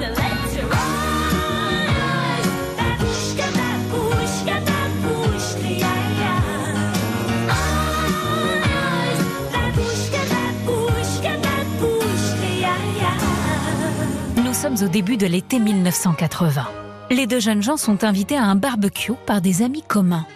Nous 14.37 14.53
sommes 14.53 14.87
au 14.87 14.89
début 14.89 15.17
de 15.17 15.27
l'été 15.27 15.59
1980. 15.59 16.84
Les 17.11 17.27
deux 17.27 17.41
jeunes 17.41 17.63
gens 17.63 17.77
sont 17.77 18.03
invités 18.03 18.37
à 18.37 18.45
un 18.45 18.57
barbecue 18.57 19.13
par 19.27 19.41
des 19.41 19.63
amis 19.63 19.83
communs. 19.87 20.27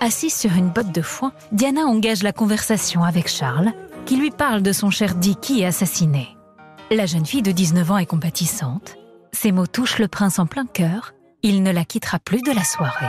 Assise 0.00 0.34
sur 0.34 0.52
une 0.52 0.68
botte 0.68 0.92
de 0.92 1.02
foin, 1.02 1.32
Diana 1.52 1.82
engage 1.82 2.22
la 2.22 2.32
conversation 2.32 3.02
avec 3.02 3.28
Charles, 3.28 3.72
qui 4.04 4.16
lui 4.16 4.30
parle 4.30 4.62
de 4.62 4.72
son 4.72 4.90
cher 4.90 5.14
Dicky 5.14 5.64
assassiné. 5.64 6.36
La 6.90 7.06
jeune 7.06 7.26
fille 7.26 7.42
de 7.42 7.50
19 7.50 7.90
ans 7.90 7.98
est 7.98 8.06
compatissante. 8.06 8.96
Ces 9.32 9.52
mots 9.52 9.66
touchent 9.66 9.98
le 9.98 10.08
prince 10.08 10.38
en 10.38 10.46
plein 10.46 10.66
cœur. 10.66 11.14
Il 11.42 11.62
ne 11.62 11.72
la 11.72 11.84
quittera 11.84 12.18
plus 12.18 12.42
de 12.42 12.52
la 12.52 12.64
soirée. 12.64 13.06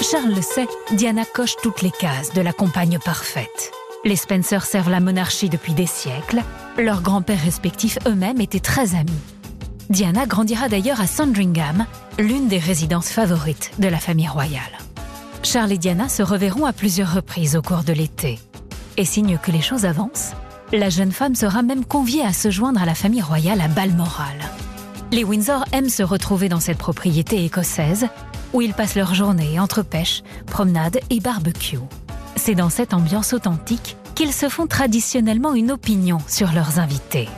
Charles 0.00 0.34
le 0.34 0.42
sait, 0.42 0.68
Diana 0.92 1.24
coche 1.24 1.56
toutes 1.62 1.82
les 1.82 1.90
cases 1.90 2.32
de 2.32 2.40
la 2.40 2.52
compagne 2.52 2.98
parfaite. 3.04 3.70
Les 4.04 4.16
Spencer 4.16 4.64
servent 4.64 4.90
la 4.90 5.00
monarchie 5.00 5.50
depuis 5.50 5.74
des 5.74 5.86
siècles. 5.86 6.42
Leurs 6.78 7.02
grands-pères 7.02 7.42
respectifs 7.42 7.98
eux-mêmes 8.06 8.40
étaient 8.40 8.60
très 8.60 8.94
amis. 8.94 9.12
Diana 9.90 10.24
grandira 10.24 10.68
d'ailleurs 10.68 11.00
à 11.00 11.08
Sandringham, 11.08 11.84
l'une 12.16 12.46
des 12.46 12.58
résidences 12.58 13.08
favorites 13.08 13.72
de 13.80 13.88
la 13.88 13.98
famille 13.98 14.28
royale. 14.28 14.78
Charles 15.42 15.72
et 15.72 15.78
Diana 15.78 16.08
se 16.08 16.22
reverront 16.22 16.64
à 16.64 16.72
plusieurs 16.72 17.12
reprises 17.12 17.56
au 17.56 17.62
cours 17.62 17.82
de 17.82 17.92
l'été. 17.92 18.38
Et 18.96 19.04
signe 19.04 19.36
que 19.42 19.50
les 19.50 19.60
choses 19.60 19.84
avancent, 19.84 20.30
la 20.72 20.90
jeune 20.90 21.10
femme 21.10 21.34
sera 21.34 21.62
même 21.62 21.84
conviée 21.84 22.24
à 22.24 22.32
se 22.32 22.52
joindre 22.52 22.80
à 22.80 22.86
la 22.86 22.94
famille 22.94 23.20
royale 23.20 23.60
à 23.60 23.66
Balmoral. 23.66 24.38
Les 25.10 25.24
Windsor 25.24 25.64
aiment 25.72 25.88
se 25.88 26.04
retrouver 26.04 26.48
dans 26.48 26.60
cette 26.60 26.78
propriété 26.78 27.44
écossaise 27.44 28.06
où 28.52 28.62
ils 28.62 28.74
passent 28.74 28.94
leur 28.94 29.12
journée 29.12 29.58
entre 29.58 29.82
pêche, 29.82 30.22
promenade 30.46 31.00
et 31.10 31.18
barbecue. 31.18 31.80
C'est 32.36 32.54
dans 32.54 32.70
cette 32.70 32.94
ambiance 32.94 33.32
authentique 33.32 33.96
qu'ils 34.14 34.32
se 34.32 34.48
font 34.48 34.68
traditionnellement 34.68 35.54
une 35.54 35.72
opinion 35.72 36.18
sur 36.28 36.52
leurs 36.52 36.78
invités. 36.78 37.28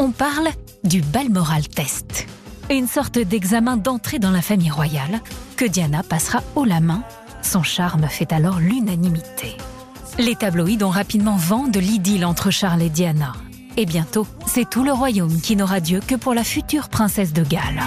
On 0.00 0.10
parle 0.10 0.48
du 0.88 1.02
Balmoral 1.02 1.68
Test, 1.68 2.26
une 2.70 2.88
sorte 2.88 3.18
d'examen 3.18 3.76
d'entrée 3.76 4.18
dans 4.18 4.30
la 4.30 4.40
famille 4.40 4.70
royale 4.70 5.20
que 5.56 5.66
Diana 5.66 6.02
passera 6.02 6.42
haut 6.56 6.64
la 6.64 6.80
main. 6.80 7.02
Son 7.42 7.62
charme 7.62 8.08
fait 8.08 8.32
alors 8.32 8.58
l'unanimité. 8.58 9.56
Les 10.18 10.34
tabloïds 10.34 10.82
ont 10.82 10.88
rapidement 10.88 11.36
vent 11.36 11.68
de 11.68 11.78
l'idylle 11.78 12.24
entre 12.24 12.50
Charles 12.50 12.82
et 12.82 12.88
Diana. 12.88 13.34
Et 13.76 13.86
bientôt, 13.86 14.26
c'est 14.46 14.68
tout 14.68 14.82
le 14.82 14.92
royaume 14.92 15.40
qui 15.40 15.56
n'aura 15.56 15.80
Dieu 15.80 16.00
que 16.04 16.14
pour 16.14 16.34
la 16.34 16.42
future 16.42 16.88
princesse 16.88 17.32
de 17.32 17.42
Galles. 17.42 17.82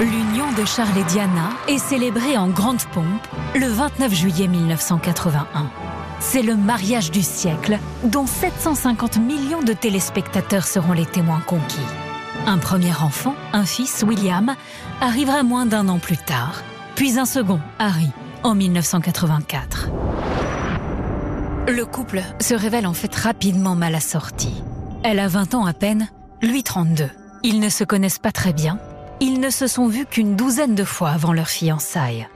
L'union 0.00 0.50
de 0.58 0.64
Charles 0.64 0.98
et 0.98 1.04
Diana 1.04 1.50
est 1.68 1.78
célébrée 1.78 2.36
en 2.36 2.48
grande 2.48 2.82
pompe 2.86 3.28
le 3.54 3.68
29 3.68 4.12
juillet 4.12 4.48
1981. 4.48 5.70
C'est 6.18 6.42
le 6.42 6.56
mariage 6.56 7.12
du 7.12 7.22
siècle 7.22 7.78
dont 8.02 8.26
750 8.26 9.18
millions 9.18 9.62
de 9.62 9.72
téléspectateurs 9.72 10.66
seront 10.66 10.94
les 10.94 11.06
témoins 11.06 11.42
conquis. 11.46 11.78
Un 12.44 12.58
premier 12.58 12.90
enfant, 12.90 13.36
un 13.52 13.64
fils, 13.64 14.04
William, 14.04 14.56
arrivera 15.00 15.44
moins 15.44 15.64
d'un 15.64 15.86
an 15.88 16.00
plus 16.00 16.18
tard, 16.18 16.64
puis 16.96 17.20
un 17.20 17.24
second, 17.24 17.60
Harry, 17.78 18.10
en 18.42 18.56
1984. 18.56 19.90
Le 21.68 21.84
couple 21.84 22.20
se 22.40 22.54
révèle 22.54 22.88
en 22.88 22.94
fait 22.94 23.14
rapidement 23.14 23.76
mal 23.76 23.94
assorti. 23.94 24.60
Elle 25.04 25.20
a 25.20 25.28
20 25.28 25.54
ans 25.54 25.66
à 25.66 25.72
peine, 25.72 26.08
lui 26.42 26.64
32. 26.64 27.08
Ils 27.44 27.60
ne 27.60 27.68
se 27.68 27.84
connaissent 27.84 28.18
pas 28.18 28.32
très 28.32 28.52
bien, 28.52 28.78
ils 29.20 29.40
ne 29.40 29.50
se 29.50 29.66
sont 29.66 29.88
vus 29.88 30.06
qu'une 30.06 30.36
douzaine 30.36 30.74
de 30.74 30.84
fois 30.84 31.10
avant 31.10 31.32
leur 31.32 31.48
fiançailles. 31.48 32.28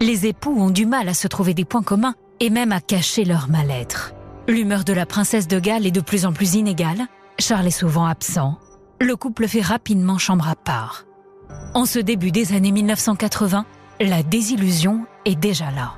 Les 0.00 0.26
époux 0.26 0.54
ont 0.58 0.70
du 0.70 0.86
mal 0.86 1.08
à 1.08 1.14
se 1.14 1.28
trouver 1.28 1.54
des 1.54 1.64
points 1.64 1.82
communs 1.82 2.14
et 2.40 2.50
même 2.50 2.72
à 2.72 2.80
cacher 2.80 3.24
leur 3.24 3.48
mal-être. 3.48 4.14
L'humeur 4.48 4.84
de 4.84 4.92
la 4.92 5.06
princesse 5.06 5.46
de 5.46 5.60
Galles 5.60 5.86
est 5.86 5.92
de 5.92 6.00
plus 6.00 6.26
en 6.26 6.32
plus 6.32 6.54
inégale, 6.54 7.06
Charles 7.38 7.68
est 7.68 7.70
souvent 7.70 8.06
absent, 8.06 8.58
le 9.00 9.16
couple 9.16 9.46
fait 9.46 9.60
rapidement 9.60 10.18
chambre 10.18 10.48
à 10.48 10.56
part. 10.56 11.04
En 11.74 11.86
ce 11.86 11.98
début 11.98 12.30
des 12.30 12.52
années 12.52 12.72
1980, 12.72 13.64
la 14.00 14.22
désillusion 14.22 15.06
est 15.24 15.36
déjà 15.36 15.70
là. 15.70 15.94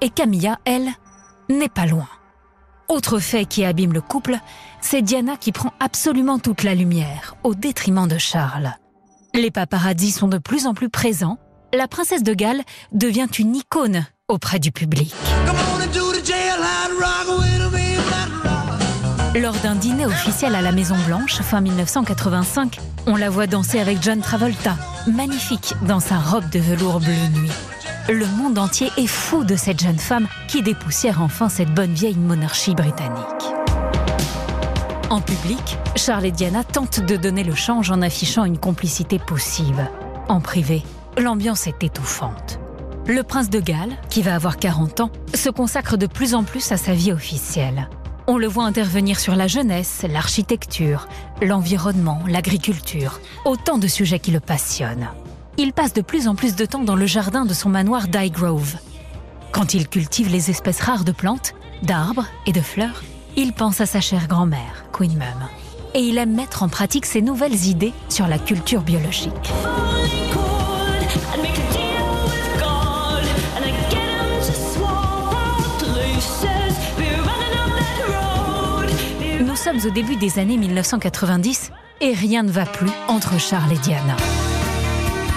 Et 0.00 0.10
Camilla, 0.10 0.58
elle, 0.64 0.88
n'est 1.48 1.68
pas 1.68 1.86
loin. 1.86 2.08
Autre 2.88 3.18
fait 3.18 3.44
qui 3.44 3.64
abîme 3.64 3.92
le 3.92 4.00
couple, 4.00 4.36
c'est 4.80 5.02
Diana 5.02 5.36
qui 5.36 5.52
prend 5.52 5.72
absolument 5.80 6.38
toute 6.38 6.62
la 6.62 6.74
lumière, 6.74 7.36
au 7.42 7.54
détriment 7.54 8.08
de 8.08 8.18
Charles. 8.18 8.72
Les 9.38 9.52
paparazzis 9.52 10.10
sont 10.10 10.26
de 10.26 10.38
plus 10.38 10.66
en 10.66 10.74
plus 10.74 10.88
présents. 10.88 11.38
La 11.72 11.86
princesse 11.86 12.24
de 12.24 12.34
Galles 12.34 12.62
devient 12.90 13.28
une 13.38 13.54
icône 13.54 14.04
auprès 14.26 14.58
du 14.58 14.72
public. 14.72 15.14
Lors 19.36 19.54
d'un 19.62 19.76
dîner 19.76 20.06
officiel 20.06 20.56
à 20.56 20.60
la 20.60 20.72
Maison 20.72 20.96
Blanche, 21.06 21.40
fin 21.40 21.60
1985, 21.60 22.80
on 23.06 23.14
la 23.14 23.30
voit 23.30 23.46
danser 23.46 23.78
avec 23.78 24.02
John 24.02 24.20
Travolta, 24.20 24.76
magnifique 25.06 25.74
dans 25.86 26.00
sa 26.00 26.18
robe 26.18 26.50
de 26.50 26.58
velours 26.58 26.98
bleu 26.98 27.40
nuit. 27.40 27.52
Le 28.08 28.26
monde 28.26 28.58
entier 28.58 28.90
est 28.96 29.06
fou 29.06 29.44
de 29.44 29.54
cette 29.54 29.80
jeune 29.80 30.00
femme 30.00 30.26
qui 30.48 30.62
dépoussière 30.62 31.22
enfin 31.22 31.48
cette 31.48 31.72
bonne 31.72 31.94
vieille 31.94 32.18
monarchie 32.18 32.74
britannique. 32.74 33.57
En 35.10 35.22
public, 35.22 35.78
Charles 35.96 36.26
et 36.26 36.30
Diana 36.30 36.64
tentent 36.64 37.00
de 37.00 37.16
donner 37.16 37.42
le 37.42 37.54
change 37.54 37.90
en 37.90 38.02
affichant 38.02 38.44
une 38.44 38.58
complicité 38.58 39.18
poussive. 39.18 39.88
En 40.28 40.40
privé, 40.40 40.82
l'ambiance 41.16 41.66
est 41.66 41.82
étouffante. 41.82 42.60
Le 43.06 43.22
prince 43.22 43.48
de 43.48 43.58
Galles, 43.58 43.96
qui 44.10 44.20
va 44.20 44.34
avoir 44.34 44.58
40 44.58 45.00
ans, 45.00 45.10
se 45.34 45.48
consacre 45.48 45.96
de 45.96 46.06
plus 46.06 46.34
en 46.34 46.44
plus 46.44 46.72
à 46.72 46.76
sa 46.76 46.92
vie 46.92 47.10
officielle. 47.10 47.88
On 48.26 48.36
le 48.36 48.46
voit 48.46 48.64
intervenir 48.64 49.18
sur 49.18 49.34
la 49.34 49.46
jeunesse, 49.46 50.04
l'architecture, 50.06 51.08
l'environnement, 51.40 52.20
l'agriculture, 52.28 53.18
autant 53.46 53.78
de 53.78 53.88
sujets 53.88 54.18
qui 54.18 54.30
le 54.30 54.40
passionnent. 54.40 55.08
il 55.56 55.72
passe 55.72 55.94
de 55.94 56.02
plus 56.02 56.28
en 56.28 56.34
plus 56.34 56.54
de 56.54 56.66
temps 56.66 56.84
dans 56.84 56.96
le 56.96 57.06
jardin 57.06 57.46
de 57.46 57.54
son 57.54 57.70
manoir 57.70 58.08
d'Highgrove. 58.08 58.76
Quand 59.52 59.72
il 59.72 59.88
cultive 59.88 60.30
les 60.30 60.50
espèces 60.50 60.82
rares 60.82 61.04
de 61.04 61.12
plantes, 61.12 61.54
d'arbres 61.82 62.26
et 62.46 62.52
de 62.52 62.60
fleurs, 62.60 63.02
il 63.40 63.52
pense 63.52 63.80
à 63.80 63.86
sa 63.86 64.00
chère 64.00 64.26
grand-mère, 64.26 64.84
Queen 64.92 65.12
Mum. 65.12 65.48
Et 65.94 66.00
il 66.00 66.18
aime 66.18 66.34
mettre 66.34 66.64
en 66.64 66.68
pratique 66.68 67.06
ses 67.06 67.22
nouvelles 67.22 67.66
idées 67.66 67.92
sur 68.08 68.26
la 68.26 68.36
culture 68.36 68.82
biologique. 68.82 69.32
Nous 79.40 79.56
sommes 79.56 79.78
au 79.86 79.90
début 79.90 80.16
des 80.16 80.40
années 80.40 80.56
1990 80.56 81.70
et 82.00 82.14
rien 82.14 82.42
ne 82.42 82.50
va 82.50 82.66
plus 82.66 82.90
entre 83.06 83.38
Charles 83.38 83.72
et 83.72 83.78
Diana. 83.78 84.16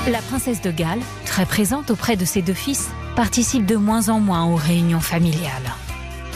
La 0.09 0.23
princesse 0.23 0.61
de 0.61 0.71
Galles, 0.71 1.01
très 1.25 1.45
présente 1.45 1.91
auprès 1.91 2.15
de 2.15 2.25
ses 2.25 2.41
deux 2.41 2.55
fils, 2.55 2.89
participe 3.15 3.67
de 3.67 3.75
moins 3.75 4.09
en 4.09 4.19
moins 4.19 4.45
aux 4.45 4.55
réunions 4.55 5.01
familiales. 5.01 5.71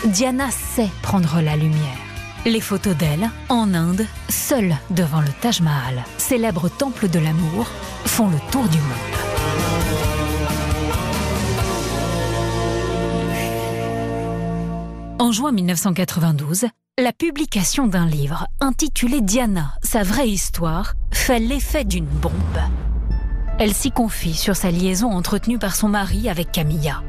Diana 0.03 0.51
sait 0.51 0.89
prendre 1.01 1.41
la 1.41 1.55
lumière. 1.55 1.97
Les 2.45 2.61
photos 2.61 2.95
d'elle, 2.95 3.29
en 3.49 3.73
Inde, 3.73 4.05
seule 4.29 4.75
devant 4.91 5.21
le 5.21 5.29
Taj 5.41 5.61
Mahal, 5.61 6.03
célèbre 6.17 6.69
temple 6.69 7.07
de 7.07 7.17
l'amour, 7.17 7.65
font 8.05 8.29
le 8.29 8.37
tour 8.51 8.67
du 8.67 8.77
monde. 8.77 9.15
En 15.17 15.31
juin 15.31 15.51
1992, 15.51 16.65
la 16.99 17.11
publication 17.11 17.87
d'un 17.87 18.05
livre 18.05 18.45
intitulé 18.59 19.21
Diana, 19.21 19.73
sa 19.81 20.03
vraie 20.03 20.29
histoire, 20.29 20.93
fait 21.11 21.39
l'effet 21.39 21.83
d'une 21.83 22.05
bombe. 22.05 22.33
Elle 23.57 23.73
s'y 23.73 23.89
confie 23.89 24.35
sur 24.35 24.55
sa 24.55 24.69
liaison 24.69 25.11
entretenue 25.11 25.57
par 25.57 25.75
son 25.75 25.89
mari 25.89 26.29
avec 26.29 26.51
Camilla. 26.51 27.01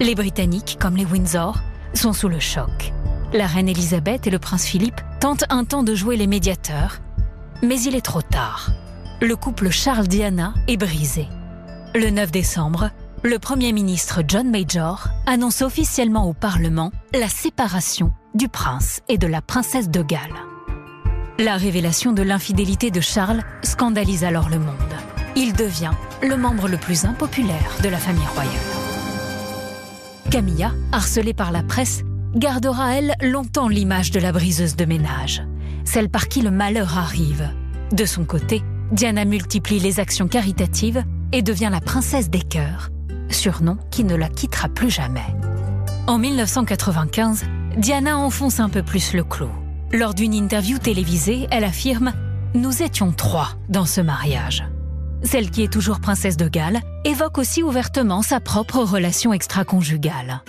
Les 0.00 0.14
Britanniques, 0.14 0.78
comme 0.80 0.96
les 0.96 1.04
Windsor, 1.04 1.58
sont 1.94 2.12
sous 2.12 2.28
le 2.28 2.38
choc. 2.38 2.92
La 3.32 3.46
reine 3.46 3.68
Elisabeth 3.68 4.26
et 4.26 4.30
le 4.30 4.38
prince 4.38 4.64
Philippe 4.64 5.00
tentent 5.20 5.44
un 5.50 5.64
temps 5.64 5.82
de 5.82 5.94
jouer 5.94 6.16
les 6.16 6.26
médiateurs, 6.26 6.98
mais 7.62 7.80
il 7.80 7.94
est 7.94 8.04
trop 8.04 8.22
tard. 8.22 8.70
Le 9.20 9.36
couple 9.36 9.70
Charles-Diana 9.70 10.54
est 10.66 10.76
brisé. 10.76 11.28
Le 11.94 12.10
9 12.10 12.30
décembre, 12.30 12.90
le 13.22 13.38
Premier 13.38 13.72
ministre 13.72 14.22
John 14.26 14.50
Major 14.50 15.08
annonce 15.26 15.62
officiellement 15.62 16.28
au 16.28 16.32
Parlement 16.32 16.90
la 17.12 17.28
séparation 17.28 18.12
du 18.34 18.48
prince 18.48 19.00
et 19.08 19.18
de 19.18 19.26
la 19.26 19.42
princesse 19.42 19.90
de 19.90 20.02
Galles. 20.02 20.20
La 21.38 21.56
révélation 21.56 22.12
de 22.12 22.22
l'infidélité 22.22 22.90
de 22.90 23.00
Charles 23.00 23.42
scandalise 23.62 24.24
alors 24.24 24.48
le 24.48 24.58
monde. 24.58 24.74
Il 25.36 25.52
devient 25.52 25.92
le 26.22 26.36
membre 26.36 26.68
le 26.68 26.76
plus 26.76 27.04
impopulaire 27.04 27.76
de 27.82 27.88
la 27.88 27.98
famille 27.98 28.26
royale. 28.34 28.79
Camilla, 30.30 30.72
harcelée 30.92 31.34
par 31.34 31.50
la 31.50 31.64
presse, 31.64 32.04
gardera 32.36 32.94
elle 32.94 33.14
longtemps 33.20 33.66
l'image 33.66 34.12
de 34.12 34.20
la 34.20 34.30
briseuse 34.30 34.76
de 34.76 34.84
ménage, 34.84 35.42
celle 35.84 36.08
par 36.08 36.28
qui 36.28 36.40
le 36.40 36.52
malheur 36.52 36.96
arrive. 36.96 37.50
De 37.90 38.04
son 38.04 38.24
côté, 38.24 38.62
Diana 38.92 39.24
multiplie 39.24 39.80
les 39.80 39.98
actions 39.98 40.28
caritatives 40.28 41.02
et 41.32 41.42
devient 41.42 41.70
la 41.72 41.80
princesse 41.80 42.30
des 42.30 42.42
cœurs, 42.42 42.90
surnom 43.28 43.76
qui 43.90 44.04
ne 44.04 44.14
la 44.14 44.28
quittera 44.28 44.68
plus 44.68 44.88
jamais. 44.88 45.26
En 46.06 46.18
1995, 46.18 47.46
Diana 47.76 48.16
enfonce 48.16 48.60
un 48.60 48.68
peu 48.68 48.84
plus 48.84 49.14
le 49.14 49.24
clou. 49.24 49.50
Lors 49.92 50.14
d'une 50.14 50.34
interview 50.34 50.78
télévisée, 50.78 51.48
elle 51.50 51.64
affirme⁇ 51.64 52.08
Nous 52.54 52.84
étions 52.84 53.10
trois 53.10 53.48
dans 53.68 53.86
ce 53.86 54.00
mariage⁇ 54.00 54.64
Celle 55.22 55.50
qui 55.50 55.62
est 55.62 55.72
toujours 55.72 56.00
princesse 56.00 56.36
de 56.36 56.48
Galles 56.48 56.80
évoque 57.04 57.38
aussi 57.38 57.62
ouvertement 57.62 58.22
sa 58.22 58.40
propre 58.40 58.78
relation 58.78 59.32
extra-conjugale. 59.32 60.42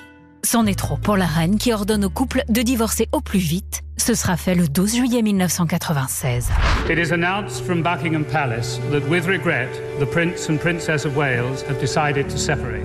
C'en 0.44 0.66
est 0.66 0.80
trop 0.80 0.98
pour 0.98 1.18
la 1.18 1.25
reine 1.25 1.58
qui 1.58 1.72
ordonne 1.72 2.06
au 2.06 2.10
couple 2.10 2.44
de 2.50 2.62
divorcer 2.62 3.07
au 3.12 3.22
plus 3.22 3.40
vite. 3.40 3.81
Ce 3.98 4.16
sera 4.16 4.38
fait 4.38 4.55
le 4.55 4.68
12 4.68 4.96
juillet 4.96 5.22
1996. 5.22 6.50
It 6.90 6.98
is 6.98 7.14
announced 7.14 7.64
from 7.64 7.84
Buckingham 7.84 8.24
Palace 8.24 8.79
that 8.92 9.07
with 9.07 9.27
regret, 9.27 9.70
the 10.00 10.05
Prince 10.05 10.50
and 10.50 10.57
Princess 10.57 11.05
of 11.05 11.16
Wales 11.16 11.64
have 11.70 11.79
decided 11.79 12.27
to 12.27 12.38
separate. 12.38 12.81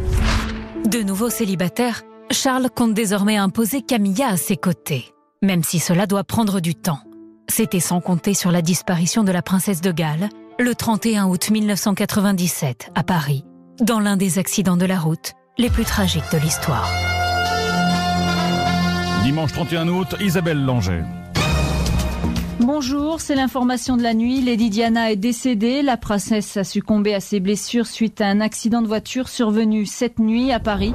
De 0.87 1.03
nouveau 1.03 1.31
célibataire, 1.31 2.03
Charles 2.31 2.69
compte 2.75 2.93
désormais 2.95 3.37
imposer 3.37 3.81
Camilla 3.81 4.29
à 4.29 4.37
ses 4.37 4.57
côtés, 4.57 5.15
même 5.43 5.65
si 5.65 5.79
cela 5.79 6.07
doit 6.07 6.25
prendre 6.25 6.61
du 6.61 6.75
temps. 6.75 7.01
C'était 7.49 7.81
sans 7.81 8.01
compter 8.01 8.35
sur 8.35 8.51
la 8.51 8.61
disparition 8.61 9.25
de 9.25 9.33
la 9.33 9.41
princesse 9.41 9.81
de 9.81 9.93
Galles 9.93 10.29
le 10.59 10.75
31 10.75 11.27
août 11.27 11.51
1997 11.51 12.91
à 12.95 13.03
Paris, 13.03 13.45
dans 13.81 14.01
l'un 14.01 14.17
des 14.17 14.39
accidents 14.39 14.77
de 14.77 14.87
la 14.87 14.99
route 14.99 15.33
les 15.59 15.69
plus 15.69 15.85
tragiques 15.85 16.31
de 16.33 16.39
l'histoire. 16.39 16.89
Dimanche 19.23 19.53
31 19.53 19.89
août, 19.89 20.15
Isabelle 20.21 20.65
Langer. 20.65 21.03
Bonjour, 22.61 23.21
c'est 23.21 23.35
l'information 23.35 23.97
de 23.97 24.03
la 24.03 24.15
nuit. 24.15 24.41
Lady 24.41 24.71
Diana 24.71 25.13
est 25.13 25.17
décédée. 25.17 25.83
La 25.83 25.97
princesse 25.99 26.57
a 26.57 26.65
succombé 26.65 27.15
à 27.15 27.21
ses 27.21 27.41
blessures 27.41 27.87
suite 27.87 28.21
à 28.21 28.27
un 28.27 28.41
accident 28.41 28.81
de 28.81 28.89
voiture 28.89 29.29
survenu 29.29 29.85
cette 29.85 30.19
nuit 30.19 30.53
à 30.53 30.61
Paris. 30.61 30.95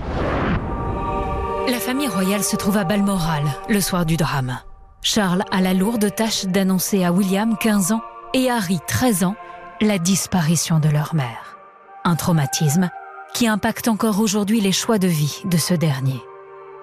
La 1.67 1.79
famille 1.79 2.07
royale 2.07 2.43
se 2.43 2.55
trouve 2.55 2.77
à 2.77 2.83
Balmoral 2.83 3.43
le 3.69 3.79
soir 3.79 4.05
du 4.05 4.17
drame. 4.17 4.59
Charles 5.03 5.43
a 5.51 5.61
la 5.61 5.73
lourde 5.73 6.13
tâche 6.15 6.45
d'annoncer 6.45 7.03
à 7.03 7.11
William, 7.11 7.55
15 7.59 7.91
ans, 7.91 8.01
et 8.33 8.49
Harry, 8.49 8.79
13 8.87 9.23
ans, 9.25 9.35
la 9.81 9.97
disparition 9.97 10.79
de 10.79 10.89
leur 10.89 11.15
mère. 11.15 11.57
Un 12.05 12.15
traumatisme 12.15 12.91
qui 13.33 13.47
impacte 13.47 13.87
encore 13.87 14.19
aujourd'hui 14.19 14.61
les 14.61 14.71
choix 14.71 14.99
de 14.99 15.07
vie 15.07 15.41
de 15.45 15.57
ce 15.57 15.73
dernier. 15.73 16.21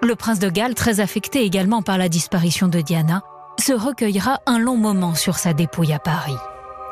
Le 0.03 0.17
prince 0.17 0.41
de 0.41 0.51
Galles, 0.51 0.75
très 0.75 0.99
affecté 0.99 1.45
également 1.45 1.83
par 1.83 1.97
la 1.97 2.09
disparition 2.09 2.67
de 2.67 2.81
Diana, 2.81 3.23
se 3.61 3.73
recueillera 3.73 4.41
un 4.47 4.59
long 4.59 4.77
moment 4.77 5.15
sur 5.15 5.39
sa 5.39 5.53
dépouille 5.53 5.93
à 5.93 6.01
Paris. 6.01 6.37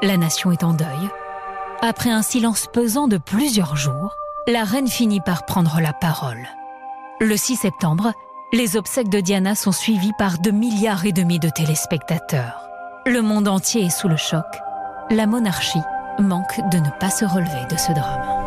La 0.00 0.16
nation 0.16 0.52
est 0.52 0.62
en 0.62 0.74
deuil. 0.74 1.10
Après 1.82 2.10
un 2.10 2.22
silence 2.22 2.68
pesant 2.72 3.08
de 3.08 3.18
plusieurs 3.18 3.76
jours, 3.76 4.14
la 4.46 4.62
reine 4.62 4.88
finit 4.88 5.20
par 5.20 5.44
prendre 5.44 5.80
la 5.80 5.92
parole. 5.92 6.46
Le 7.20 7.36
6 7.36 7.56
septembre, 7.56 8.12
les 8.52 8.76
obsèques 8.76 9.08
de 9.08 9.20
Diana 9.20 9.56
sont 9.56 9.72
suivies 9.72 10.14
par 10.18 10.38
2 10.38 10.52
milliards 10.52 11.04
et 11.04 11.12
demi 11.12 11.40
de 11.40 11.48
téléspectateurs. 11.48 12.68
Le 13.06 13.22
monde 13.22 13.48
entier 13.48 13.86
est 13.86 13.90
sous 13.90 14.08
le 14.08 14.16
choc. 14.16 14.44
La 15.10 15.26
monarchie 15.26 15.82
manque 16.20 16.60
de 16.70 16.78
ne 16.78 16.90
pas 17.00 17.10
se 17.10 17.24
relever 17.24 17.66
de 17.70 17.76
ce 17.76 17.92
drame. 17.92 18.46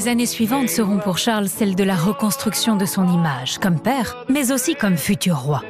Les 0.00 0.08
années 0.08 0.24
suivantes 0.24 0.70
seront 0.70 0.98
pour 0.98 1.18
Charles 1.18 1.48
celles 1.48 1.74
de 1.74 1.84
la 1.84 1.94
reconstruction 1.94 2.76
de 2.76 2.86
son 2.86 3.06
image 3.06 3.58
comme 3.58 3.78
père, 3.78 4.24
mais 4.30 4.50
aussi 4.50 4.74
comme 4.74 4.96
futur 4.96 5.36
roi. 5.36 5.62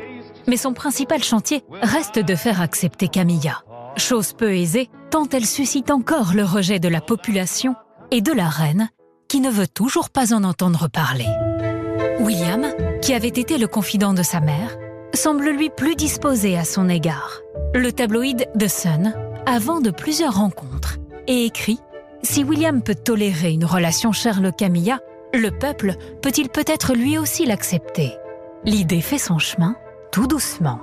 Mais 0.47 0.57
son 0.57 0.73
principal 0.73 1.23
chantier 1.25 1.65
reste 1.83 2.19
de 2.19 2.35
faire 2.37 2.61
accepter 2.61 3.09
Camilla. 3.09 3.63
Chose 3.97 4.33
peu 4.33 4.55
aisée, 4.55 4.89
tant 5.11 5.27
elle 5.33 5.47
suscite 5.47 5.91
encore 5.91 6.33
le 6.35 6.45
rejet 6.45 6.79
de 6.79 6.89
la 6.89 7.01
population 7.01 7.75
et 8.11 8.21
de 8.21 8.33
la 8.33 8.49
reine, 8.49 8.91
qui 9.29 9.41
ne 9.41 9.51
veut 9.51 9.69
toujours 9.69 10.11
pas 10.11 10.35
en 10.35 10.45
entendre 10.45 10.89
parler. 10.89 11.27
William, 12.21 12.67
qui 13.01 13.15
avait 13.15 13.29
été 13.29 13.59
le 13.59 13.67
confident 13.67 14.13
de 14.13 14.23
sa 14.23 14.41
mère, 14.41 14.77
semble 15.15 15.51
lui 15.51 15.71
plus 15.71 15.97
disposé 15.97 16.57
à 16.57 16.65
son 16.65 16.89
égard. 16.89 17.41
Le 17.75 17.93
tabloïd 17.93 18.49
The 18.59 18.69
Sun 18.69 19.15
a 19.47 19.59
vent 19.59 19.81
de 19.81 19.91
plusieurs 19.91 20.35
rencontres 20.35 20.99
et 21.27 21.45
écrit 21.45 21.81
Si 22.23 22.45
William 22.45 22.83
peut 22.83 22.95
tolérer 22.95 23.53
une 23.53 23.65
relation 23.65 24.13
Charles-Camilla, 24.13 25.01
le 25.33 25.51
peuple 25.51 25.95
peut-il 26.23 26.49
peut-être 26.49 26.95
lui 26.95 27.17
aussi 27.19 27.47
l'accepter? 27.47 28.13
L'idée 28.65 29.01
fait 29.01 29.19
son 29.19 29.39
chemin, 29.39 29.77
tout 30.13 30.27
doucement. 30.27 30.81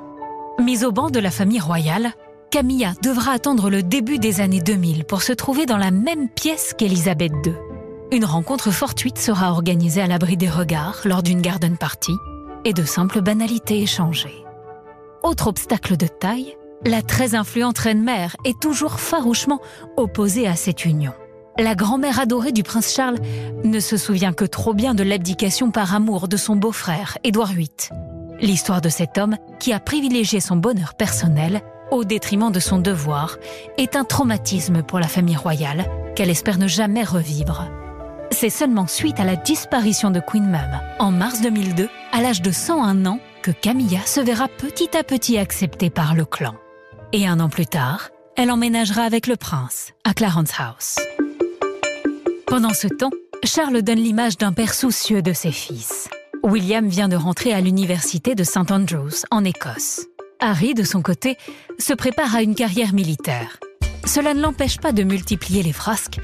Mise 0.60 0.84
au 0.84 0.92
banc 0.92 1.10
de 1.10 1.20
la 1.20 1.30
famille 1.30 1.60
royale, 1.60 2.14
Camilla 2.50 2.94
devra 3.04 3.32
attendre 3.32 3.70
le 3.70 3.84
début 3.84 4.20
des 4.20 4.40
années 4.40 4.62
2000 4.62 5.04
pour 5.04 5.22
se 5.22 5.34
trouver 5.34 5.66
dans 5.66 5.78
la 5.78 5.92
même 5.92 6.30
pièce 6.30 6.74
qu'Élisabeth 6.78 7.34
II. 7.46 7.54
Une 8.12 8.24
rencontre 8.24 8.72
fortuite 8.72 9.18
sera 9.18 9.52
organisée 9.52 10.02
à 10.02 10.08
l'abri 10.08 10.38
des 10.38 10.50
regards 10.50 11.02
lors 11.04 11.24
d'une 11.24 11.42
garden 11.42 11.76
party 11.76 12.14
et 12.64 12.72
de 12.72 12.84
simples 12.84 13.22
banalités 13.22 13.82
échangées. 13.82 14.46
Autre 15.24 15.48
obstacle 15.48 15.98
de 15.98 16.08
taille, 16.08 16.56
la 16.86 17.02
très 17.02 17.36
influente 17.36 17.80
reine-mère 17.80 18.38
est 18.46 18.60
toujours 18.62 19.02
farouchement 19.02 19.60
opposée 19.98 20.48
à 20.48 20.56
cette 20.56 20.86
union. 20.86 21.14
La 21.60 21.76
grand-mère 21.76 22.20
adorée 22.20 22.54
du 22.54 22.64
prince 22.64 22.94
Charles 22.94 23.20
ne 23.66 23.80
se 23.82 23.98
souvient 23.98 24.32
que 24.32 24.46
trop 24.46 24.74
bien 24.74 24.94
de 24.94 25.04
l'abdication 25.04 25.70
par 25.72 25.94
amour 25.94 26.30
de 26.30 26.38
son 26.38 26.56
beau-frère, 26.56 27.18
Édouard 27.26 27.52
VIII. 27.52 27.70
L'histoire 28.40 28.80
de 28.80 28.90
cet 28.90 29.18
homme 29.18 29.36
qui 29.60 29.74
a 29.74 29.80
privilégié 29.82 30.40
son 30.40 30.56
bonheur 30.56 30.94
personnel 30.94 31.62
au 31.92 32.04
détriment 32.04 32.52
de 32.52 32.60
son 32.60 32.80
devoir 32.80 33.38
est 33.78 33.96
un 33.96 34.04
traumatisme 34.04 34.84
pour 34.84 35.00
la 35.00 35.08
famille 35.08 35.36
royale 35.36 35.86
qu'elle 36.16 36.30
espère 36.30 36.58
ne 36.58 36.68
jamais 36.68 37.04
revivre. 37.04 37.66
C'est 38.32 38.50
seulement 38.50 38.88
suite 38.88 39.20
à 39.20 39.24
la 39.24 39.36
disparition 39.36 40.12
de 40.12 40.20
Queen 40.20 40.46
Mum, 40.46 40.80
en 41.00 41.12
mars 41.12 41.42
2002, 41.42 41.90
à 42.12 42.22
l'âge 42.22 42.42
de 42.42 42.52
101 42.52 43.06
ans, 43.06 43.20
que 43.42 43.52
Camilla 43.52 44.00
se 44.06 44.20
verra 44.20 44.48
petit 44.48 44.98
à 44.98 45.04
petit 45.04 45.38
acceptée 45.38 45.90
par 45.90 46.16
le 46.16 46.26
clan. 46.26 46.56
Et 47.14 47.26
un 47.26 47.40
an 47.40 47.50
plus 47.50 47.68
tard, 47.68 48.10
elle 48.36 48.52
emménagera 48.52 49.04
avec 49.04 49.28
le 49.28 49.38
prince 49.38 49.94
à 50.04 50.14
Clarence 50.14 50.52
House. 50.60 50.98
Pendant 52.48 52.74
ce 52.74 52.88
temps, 52.88 53.12
Charles 53.44 53.82
donne 53.82 54.00
l'image 54.00 54.38
d'un 54.38 54.52
père 54.52 54.74
soucieux 54.74 55.22
de 55.22 55.34
ses 55.34 55.52
fils. 55.52 56.10
William 56.44 56.88
vient 56.88 57.08
de 57.08 57.16
rentrer 57.16 57.54
à 57.54 57.62
l'université 57.62 58.36
de 58.36 58.44
St 58.44 58.72
Andrews, 58.72 59.24
en 59.32 59.44
Écosse. 59.44 60.08
Harry, 60.40 60.74
de 60.74 60.84
son 60.84 61.02
côté, 61.02 61.38
se 61.80 61.94
prépare 61.94 62.36
à 62.36 62.42
une 62.42 62.56
carrière 62.56 62.94
militaire. 62.94 63.58
Cela 64.06 64.34
ne 64.34 64.42
l'empêche 64.42 64.78
pas 64.78 64.92
de 64.92 65.04
multiplier 65.04 65.64
les 65.64 65.74
frasques 65.74 66.20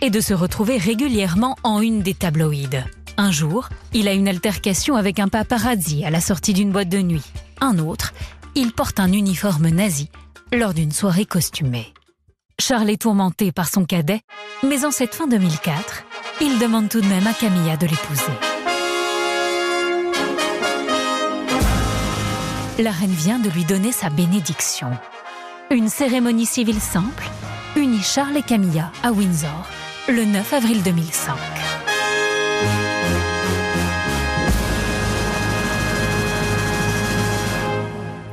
et 0.00 0.10
de 0.10 0.20
se 0.20 0.34
retrouver 0.34 0.76
régulièrement 0.76 1.56
en 1.62 1.80
une 1.80 2.02
des 2.02 2.14
tabloïdes. 2.14 2.84
Un 3.16 3.30
jour, 3.30 3.68
il 3.92 4.08
a 4.08 4.12
une 4.12 4.28
altercation 4.28 4.96
avec 4.96 5.18
un 5.18 5.28
paparazzi 5.28 6.04
à 6.04 6.10
la 6.10 6.20
sortie 6.20 6.54
d'une 6.54 6.72
boîte 6.72 6.88
de 6.88 7.02
nuit. 7.02 7.24
Un 7.60 7.78
autre, 7.78 8.12
il 8.54 8.72
porte 8.72 9.00
un 9.00 9.12
uniforme 9.12 9.68
nazi 9.68 10.08
lors 10.52 10.74
d'une 10.74 10.92
soirée 10.92 11.26
costumée. 11.26 11.92
Charles 12.58 12.90
est 12.90 13.02
tourmenté 13.02 13.52
par 13.52 13.68
son 13.68 13.84
cadet, 13.84 14.20
mais 14.62 14.84
en 14.84 14.90
cette 14.90 15.14
fin 15.14 15.26
2004, 15.26 16.04
il 16.40 16.58
demande 16.58 16.88
tout 16.88 17.00
de 17.00 17.06
même 17.06 17.26
à 17.26 17.32
Camilla 17.32 17.76
de 17.76 17.86
l'épouser. 17.86 18.51
La 22.78 22.90
reine 22.90 23.10
vient 23.10 23.38
de 23.38 23.50
lui 23.50 23.64
donner 23.64 23.92
sa 23.92 24.08
bénédiction. 24.08 24.88
Une 25.70 25.90
cérémonie 25.90 26.46
civile 26.46 26.80
simple 26.80 27.28
unit 27.76 28.02
Charles 28.02 28.36
et 28.36 28.42
Camilla 28.42 28.90
à 29.02 29.12
Windsor 29.12 29.66
le 30.08 30.24
9 30.24 30.52
avril 30.54 30.82
2005. 30.82 31.36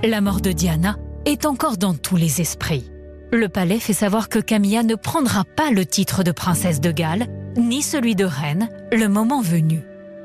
La 0.04 0.22
mort 0.22 0.40
de 0.40 0.54
Diana 0.54 0.96
est 1.26 1.46
encore 1.46 1.78
dans 1.78 1.94
tous 1.94 2.16
les 2.16 2.40
esprits. 2.40 2.90
Le 3.32 3.50
palais 3.50 3.80
fait 3.80 3.94
savoir 3.94 4.30
que 4.30 4.40
Camilla 4.40 4.84
ne 4.84 4.96
prendra 4.96 5.44
pas 5.44 5.70
le 5.70 5.86
titre 5.86 6.24
de 6.24 6.32
princesse 6.32 6.80
de 6.80 6.92
Galles, 6.92 7.28
ni 7.58 7.82
celui 7.82 8.16
de 8.16 8.26
reine, 8.26 8.70
le 8.94 9.08
moment 9.10 9.42
venu. 9.42 9.82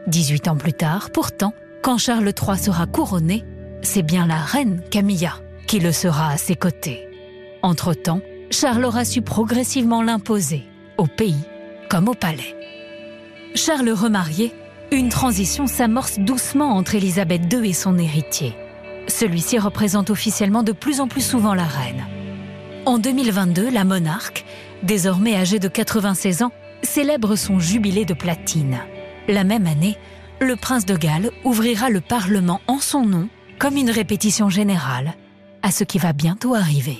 18 0.06 0.48
ans 0.48 0.56
plus 0.56 0.72
tard, 0.72 1.10
pourtant, 1.12 1.52
quand 1.82 1.98
Charles 1.98 2.32
III 2.40 2.56
sera 2.58 2.86
couronné, 2.86 3.44
c'est 3.84 4.02
bien 4.02 4.26
la 4.26 4.38
reine 4.38 4.82
Camilla 4.90 5.34
qui 5.66 5.78
le 5.78 5.92
sera 5.92 6.30
à 6.30 6.36
ses 6.36 6.56
côtés. 6.56 7.06
Entre-temps, 7.62 8.20
Charles 8.50 8.84
aura 8.84 9.04
su 9.04 9.22
progressivement 9.22 10.02
l'imposer, 10.02 10.64
au 10.98 11.06
pays 11.06 11.42
comme 11.88 12.08
au 12.08 12.14
palais. 12.14 12.56
Charles 13.54 13.90
remarié, 13.90 14.52
une 14.90 15.08
transition 15.08 15.66
s'amorce 15.66 16.18
doucement 16.18 16.76
entre 16.76 16.94
Élisabeth 16.94 17.52
II 17.52 17.68
et 17.68 17.72
son 17.72 17.98
héritier. 17.98 18.54
Celui-ci 19.06 19.58
représente 19.58 20.10
officiellement 20.10 20.62
de 20.62 20.72
plus 20.72 21.00
en 21.00 21.08
plus 21.08 21.20
souvent 21.20 21.54
la 21.54 21.64
reine. 21.64 22.04
En 22.86 22.98
2022, 22.98 23.70
la 23.70 23.84
monarque, 23.84 24.44
désormais 24.82 25.36
âgée 25.36 25.58
de 25.58 25.68
96 25.68 26.42
ans, 26.42 26.52
célèbre 26.82 27.36
son 27.36 27.58
jubilé 27.58 28.04
de 28.04 28.14
platine. 28.14 28.78
La 29.28 29.44
même 29.44 29.66
année, 29.66 29.96
le 30.40 30.56
prince 30.56 30.84
de 30.84 30.96
Galles 30.96 31.30
ouvrira 31.44 31.90
le 31.90 32.00
Parlement 32.00 32.60
en 32.66 32.78
son 32.78 33.06
nom 33.06 33.28
comme 33.58 33.76
une 33.76 33.90
répétition 33.90 34.48
générale 34.48 35.14
à 35.62 35.70
ce 35.70 35.84
qui 35.84 35.98
va 35.98 36.12
bientôt 36.12 36.54
arriver. 36.54 36.98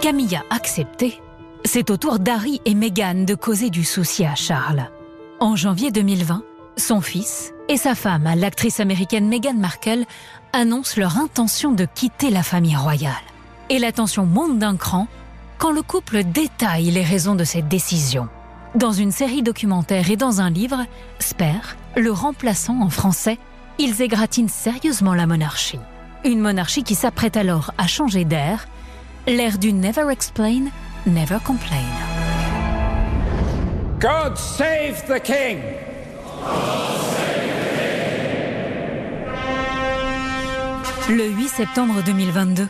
Camilla 0.00 0.42
accepté, 0.50 1.20
c'est 1.64 1.90
au 1.90 1.96
tour 1.96 2.18
d'Harry 2.18 2.60
et 2.64 2.74
Meghan 2.74 3.24
de 3.24 3.34
causer 3.34 3.70
du 3.70 3.84
souci 3.84 4.24
à 4.24 4.34
Charles. 4.34 4.88
En 5.40 5.56
janvier 5.56 5.90
2020, 5.90 6.42
son 6.76 7.00
fils 7.00 7.52
et 7.68 7.76
sa 7.76 7.94
femme, 7.94 8.28
l'actrice 8.36 8.80
américaine 8.80 9.28
Meghan 9.28 9.54
Markle, 9.54 10.04
annoncent 10.52 10.98
leur 10.98 11.18
intention 11.18 11.72
de 11.72 11.84
quitter 11.84 12.30
la 12.30 12.42
famille 12.42 12.76
royale. 12.76 13.14
Et 13.68 13.78
la 13.78 13.92
tension 13.92 14.26
monte 14.26 14.58
d'un 14.58 14.76
cran 14.76 15.06
quand 15.58 15.70
le 15.70 15.82
couple 15.82 16.24
détaille 16.24 16.90
les 16.90 17.04
raisons 17.04 17.34
de 17.34 17.44
cette 17.44 17.68
décision. 17.68 18.28
Dans 18.74 18.92
une 18.92 19.12
série 19.12 19.42
documentaire 19.42 20.10
et 20.10 20.16
dans 20.16 20.40
un 20.40 20.48
livre, 20.48 20.86
Spare, 21.18 21.76
le 21.96 22.10
remplaçant 22.10 22.80
en 22.80 22.88
français, 22.88 23.38
ils 23.80 24.02
égratignent 24.02 24.48
sérieusement 24.48 25.14
la 25.14 25.26
monarchie. 25.26 25.80
Une 26.24 26.40
monarchie 26.40 26.84
qui 26.84 26.94
s'apprête 26.94 27.38
alors 27.38 27.72
à 27.78 27.86
changer 27.86 28.26
d'air, 28.26 28.66
l'air 29.26 29.56
du 29.56 29.72
Never 29.72 30.10
Explain, 30.10 30.64
Never 31.06 31.38
Complain. 31.42 31.88
God 33.98 34.36
save 34.36 35.02
the 35.08 35.22
King! 35.22 35.60
Le 41.08 41.30
8 41.30 41.48
septembre 41.48 42.02
2022, 42.04 42.68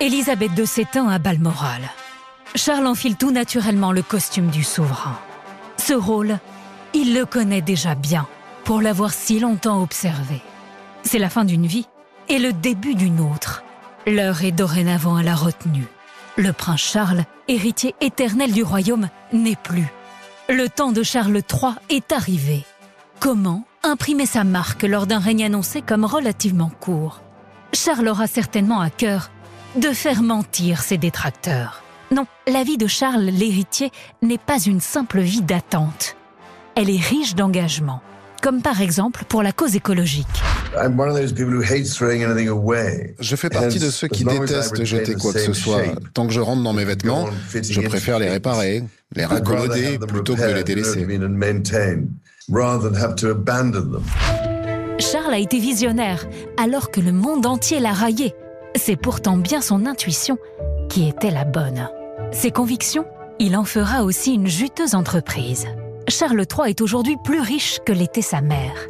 Elisabeth 0.00 0.52
II 0.56 0.66
s'éteint 0.66 1.08
à 1.08 1.18
Balmoral. 1.18 1.82
Charles 2.54 2.86
enfile 2.86 3.16
tout 3.16 3.30
naturellement 3.30 3.92
le 3.92 4.02
costume 4.02 4.48
du 4.48 4.64
souverain. 4.64 5.18
Ce 5.76 5.92
rôle, 5.92 6.38
il 6.94 7.14
le 7.14 7.26
connaît 7.26 7.60
déjà 7.60 7.94
bien 7.94 8.26
pour 8.66 8.82
l'avoir 8.82 9.14
si 9.14 9.38
longtemps 9.38 9.80
observé. 9.80 10.42
C'est 11.04 11.20
la 11.20 11.30
fin 11.30 11.44
d'une 11.44 11.66
vie 11.66 11.86
et 12.28 12.40
le 12.40 12.52
début 12.52 12.96
d'une 12.96 13.20
autre. 13.20 13.62
L'heure 14.08 14.42
est 14.42 14.50
dorénavant 14.50 15.14
à 15.14 15.22
la 15.22 15.36
retenue. 15.36 15.86
Le 16.36 16.52
prince 16.52 16.80
Charles, 16.80 17.24
héritier 17.46 17.94
éternel 18.00 18.52
du 18.52 18.64
royaume, 18.64 19.08
n'est 19.32 19.56
plus. 19.56 19.86
Le 20.48 20.68
temps 20.68 20.90
de 20.90 21.04
Charles 21.04 21.36
III 21.48 21.74
est 21.90 22.10
arrivé. 22.10 22.64
Comment 23.20 23.64
imprimer 23.84 24.26
sa 24.26 24.42
marque 24.42 24.82
lors 24.82 25.06
d'un 25.06 25.20
règne 25.20 25.44
annoncé 25.44 25.80
comme 25.80 26.04
relativement 26.04 26.70
court? 26.80 27.20
Charles 27.72 28.08
aura 28.08 28.26
certainement 28.26 28.80
à 28.80 28.90
cœur 28.90 29.30
de 29.76 29.92
faire 29.92 30.22
mentir 30.22 30.82
ses 30.82 30.98
détracteurs. 30.98 31.84
Non, 32.10 32.26
la 32.48 32.64
vie 32.64 32.78
de 32.78 32.88
Charles 32.88 33.26
l'héritier 33.26 33.92
n'est 34.22 34.38
pas 34.38 34.58
une 34.58 34.80
simple 34.80 35.20
vie 35.20 35.42
d'attente. 35.42 36.16
Elle 36.74 36.90
est 36.90 37.00
riche 37.00 37.36
d'engagement, 37.36 38.02
comme 38.46 38.62
par 38.62 38.80
exemple 38.80 39.24
pour 39.28 39.42
la 39.42 39.50
cause 39.50 39.74
écologique. 39.74 40.28
Je 43.18 43.34
fais 43.34 43.50
partie 43.50 43.80
de 43.80 43.90
ceux 43.90 44.06
qui 44.06 44.22
détestent 44.22 44.84
jeter 44.84 45.14
quoi 45.14 45.32
que 45.32 45.40
ce 45.40 45.52
soit. 45.52 45.82
Tant 46.14 46.28
que 46.28 46.32
je 46.32 46.38
rentre 46.38 46.62
dans 46.62 46.72
mes 46.72 46.84
vêtements, 46.84 47.28
je 47.52 47.80
préfère 47.80 48.20
les 48.20 48.30
réparer, 48.30 48.84
les 49.16 49.24
raccommoder 49.24 49.98
plutôt 49.98 50.36
que 50.36 50.42
de 50.42 50.54
les 50.54 50.62
délaisser. 50.62 51.04
Charles 55.00 55.34
a 55.34 55.38
été 55.38 55.58
visionnaire 55.58 56.24
alors 56.56 56.92
que 56.92 57.00
le 57.00 57.10
monde 57.10 57.46
entier 57.46 57.80
l'a 57.80 57.92
raillé. 57.92 58.32
C'est 58.76 58.94
pourtant 58.94 59.38
bien 59.38 59.60
son 59.60 59.86
intuition 59.86 60.38
qui 60.88 61.08
était 61.08 61.32
la 61.32 61.44
bonne. 61.44 61.88
Ses 62.30 62.52
convictions, 62.52 63.06
il 63.40 63.56
en 63.56 63.64
fera 63.64 64.04
aussi 64.04 64.34
une 64.34 64.46
juteuse 64.46 64.94
entreprise. 64.94 65.66
Charles 66.08 66.44
III 66.50 66.70
est 66.70 66.80
aujourd'hui 66.80 67.16
plus 67.22 67.40
riche 67.40 67.80
que 67.84 67.92
l'était 67.92 68.22
sa 68.22 68.40
mère. 68.40 68.88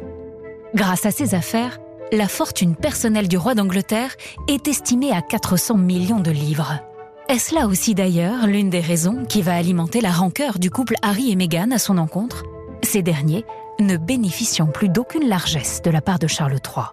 Grâce 0.75 1.05
à 1.05 1.11
ses 1.11 1.33
affaires, 1.33 1.79
la 2.11 2.27
fortune 2.27 2.75
personnelle 2.75 3.27
du 3.27 3.37
roi 3.37 3.55
d'Angleterre 3.55 4.15
est 4.47 4.67
estimée 4.67 5.11
à 5.11 5.21
400 5.21 5.77
millions 5.77 6.19
de 6.19 6.31
livres. 6.31 6.79
Est-ce 7.27 7.55
là 7.55 7.67
aussi 7.67 7.95
d'ailleurs 7.95 8.47
l'une 8.47 8.69
des 8.69 8.79
raisons 8.79 9.25
qui 9.27 9.41
va 9.41 9.55
alimenter 9.55 9.99
la 9.99 10.11
rancœur 10.11 10.59
du 10.59 10.69
couple 10.69 10.95
Harry 11.01 11.31
et 11.31 11.35
Meghan 11.35 11.71
à 11.71 11.79
son 11.79 11.97
encontre? 11.97 12.43
Ces 12.83 13.01
derniers 13.01 13.45
ne 13.79 13.97
bénéficiant 13.97 14.67
plus 14.67 14.87
d'aucune 14.87 15.27
largesse 15.27 15.81
de 15.81 15.89
la 15.89 16.01
part 16.01 16.19
de 16.19 16.27
Charles 16.27 16.59
III. 16.63 16.85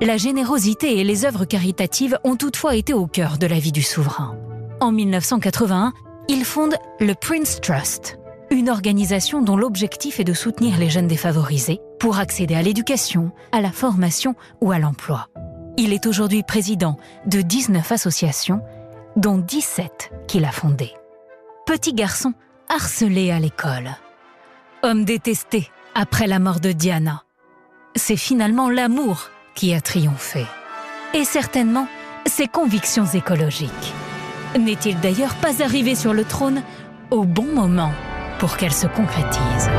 La 0.00 0.16
générosité 0.16 1.00
et 1.00 1.04
les 1.04 1.24
œuvres 1.24 1.44
caritatives 1.44 2.18
ont 2.22 2.36
toutefois 2.36 2.76
été 2.76 2.92
au 2.92 3.06
cœur 3.06 3.38
de 3.38 3.46
la 3.46 3.58
vie 3.58 3.72
du 3.72 3.82
souverain. 3.82 4.36
En 4.80 4.92
1981, 4.92 5.92
il 6.28 6.44
fonde 6.44 6.76
le 7.00 7.14
Prince 7.14 7.60
Trust, 7.60 8.18
une 8.54 8.70
organisation 8.70 9.42
dont 9.42 9.56
l'objectif 9.56 10.20
est 10.20 10.24
de 10.24 10.32
soutenir 10.32 10.78
les 10.78 10.88
jeunes 10.88 11.08
défavorisés 11.08 11.80
pour 11.98 12.18
accéder 12.18 12.54
à 12.54 12.62
l'éducation, 12.62 13.32
à 13.52 13.60
la 13.60 13.72
formation 13.72 14.34
ou 14.60 14.70
à 14.72 14.78
l'emploi. 14.78 15.28
Il 15.76 15.92
est 15.92 16.06
aujourd'hui 16.06 16.42
président 16.42 16.96
de 17.26 17.40
19 17.40 17.90
associations, 17.90 18.62
dont 19.16 19.38
17 19.38 20.12
qu'il 20.28 20.44
a 20.44 20.52
fondées. 20.52 20.92
Petit 21.66 21.92
garçon 21.92 22.32
harcelé 22.68 23.30
à 23.32 23.40
l'école. 23.40 23.90
Homme 24.82 25.04
détesté 25.04 25.68
après 25.94 26.26
la 26.26 26.38
mort 26.38 26.60
de 26.60 26.72
Diana. 26.72 27.24
C'est 27.96 28.16
finalement 28.16 28.70
l'amour 28.70 29.30
qui 29.54 29.74
a 29.74 29.80
triomphé. 29.80 30.46
Et 31.12 31.24
certainement 31.24 31.88
ses 32.26 32.46
convictions 32.46 33.06
écologiques. 33.06 33.94
N'est-il 34.58 34.98
d'ailleurs 35.00 35.34
pas 35.36 35.62
arrivé 35.62 35.94
sur 35.94 36.14
le 36.14 36.24
trône 36.24 36.62
au 37.10 37.24
bon 37.24 37.46
moment? 37.46 37.92
Pour 38.44 38.58
qu'elle 38.58 38.74
se 38.74 38.86
concrétise 38.86 39.70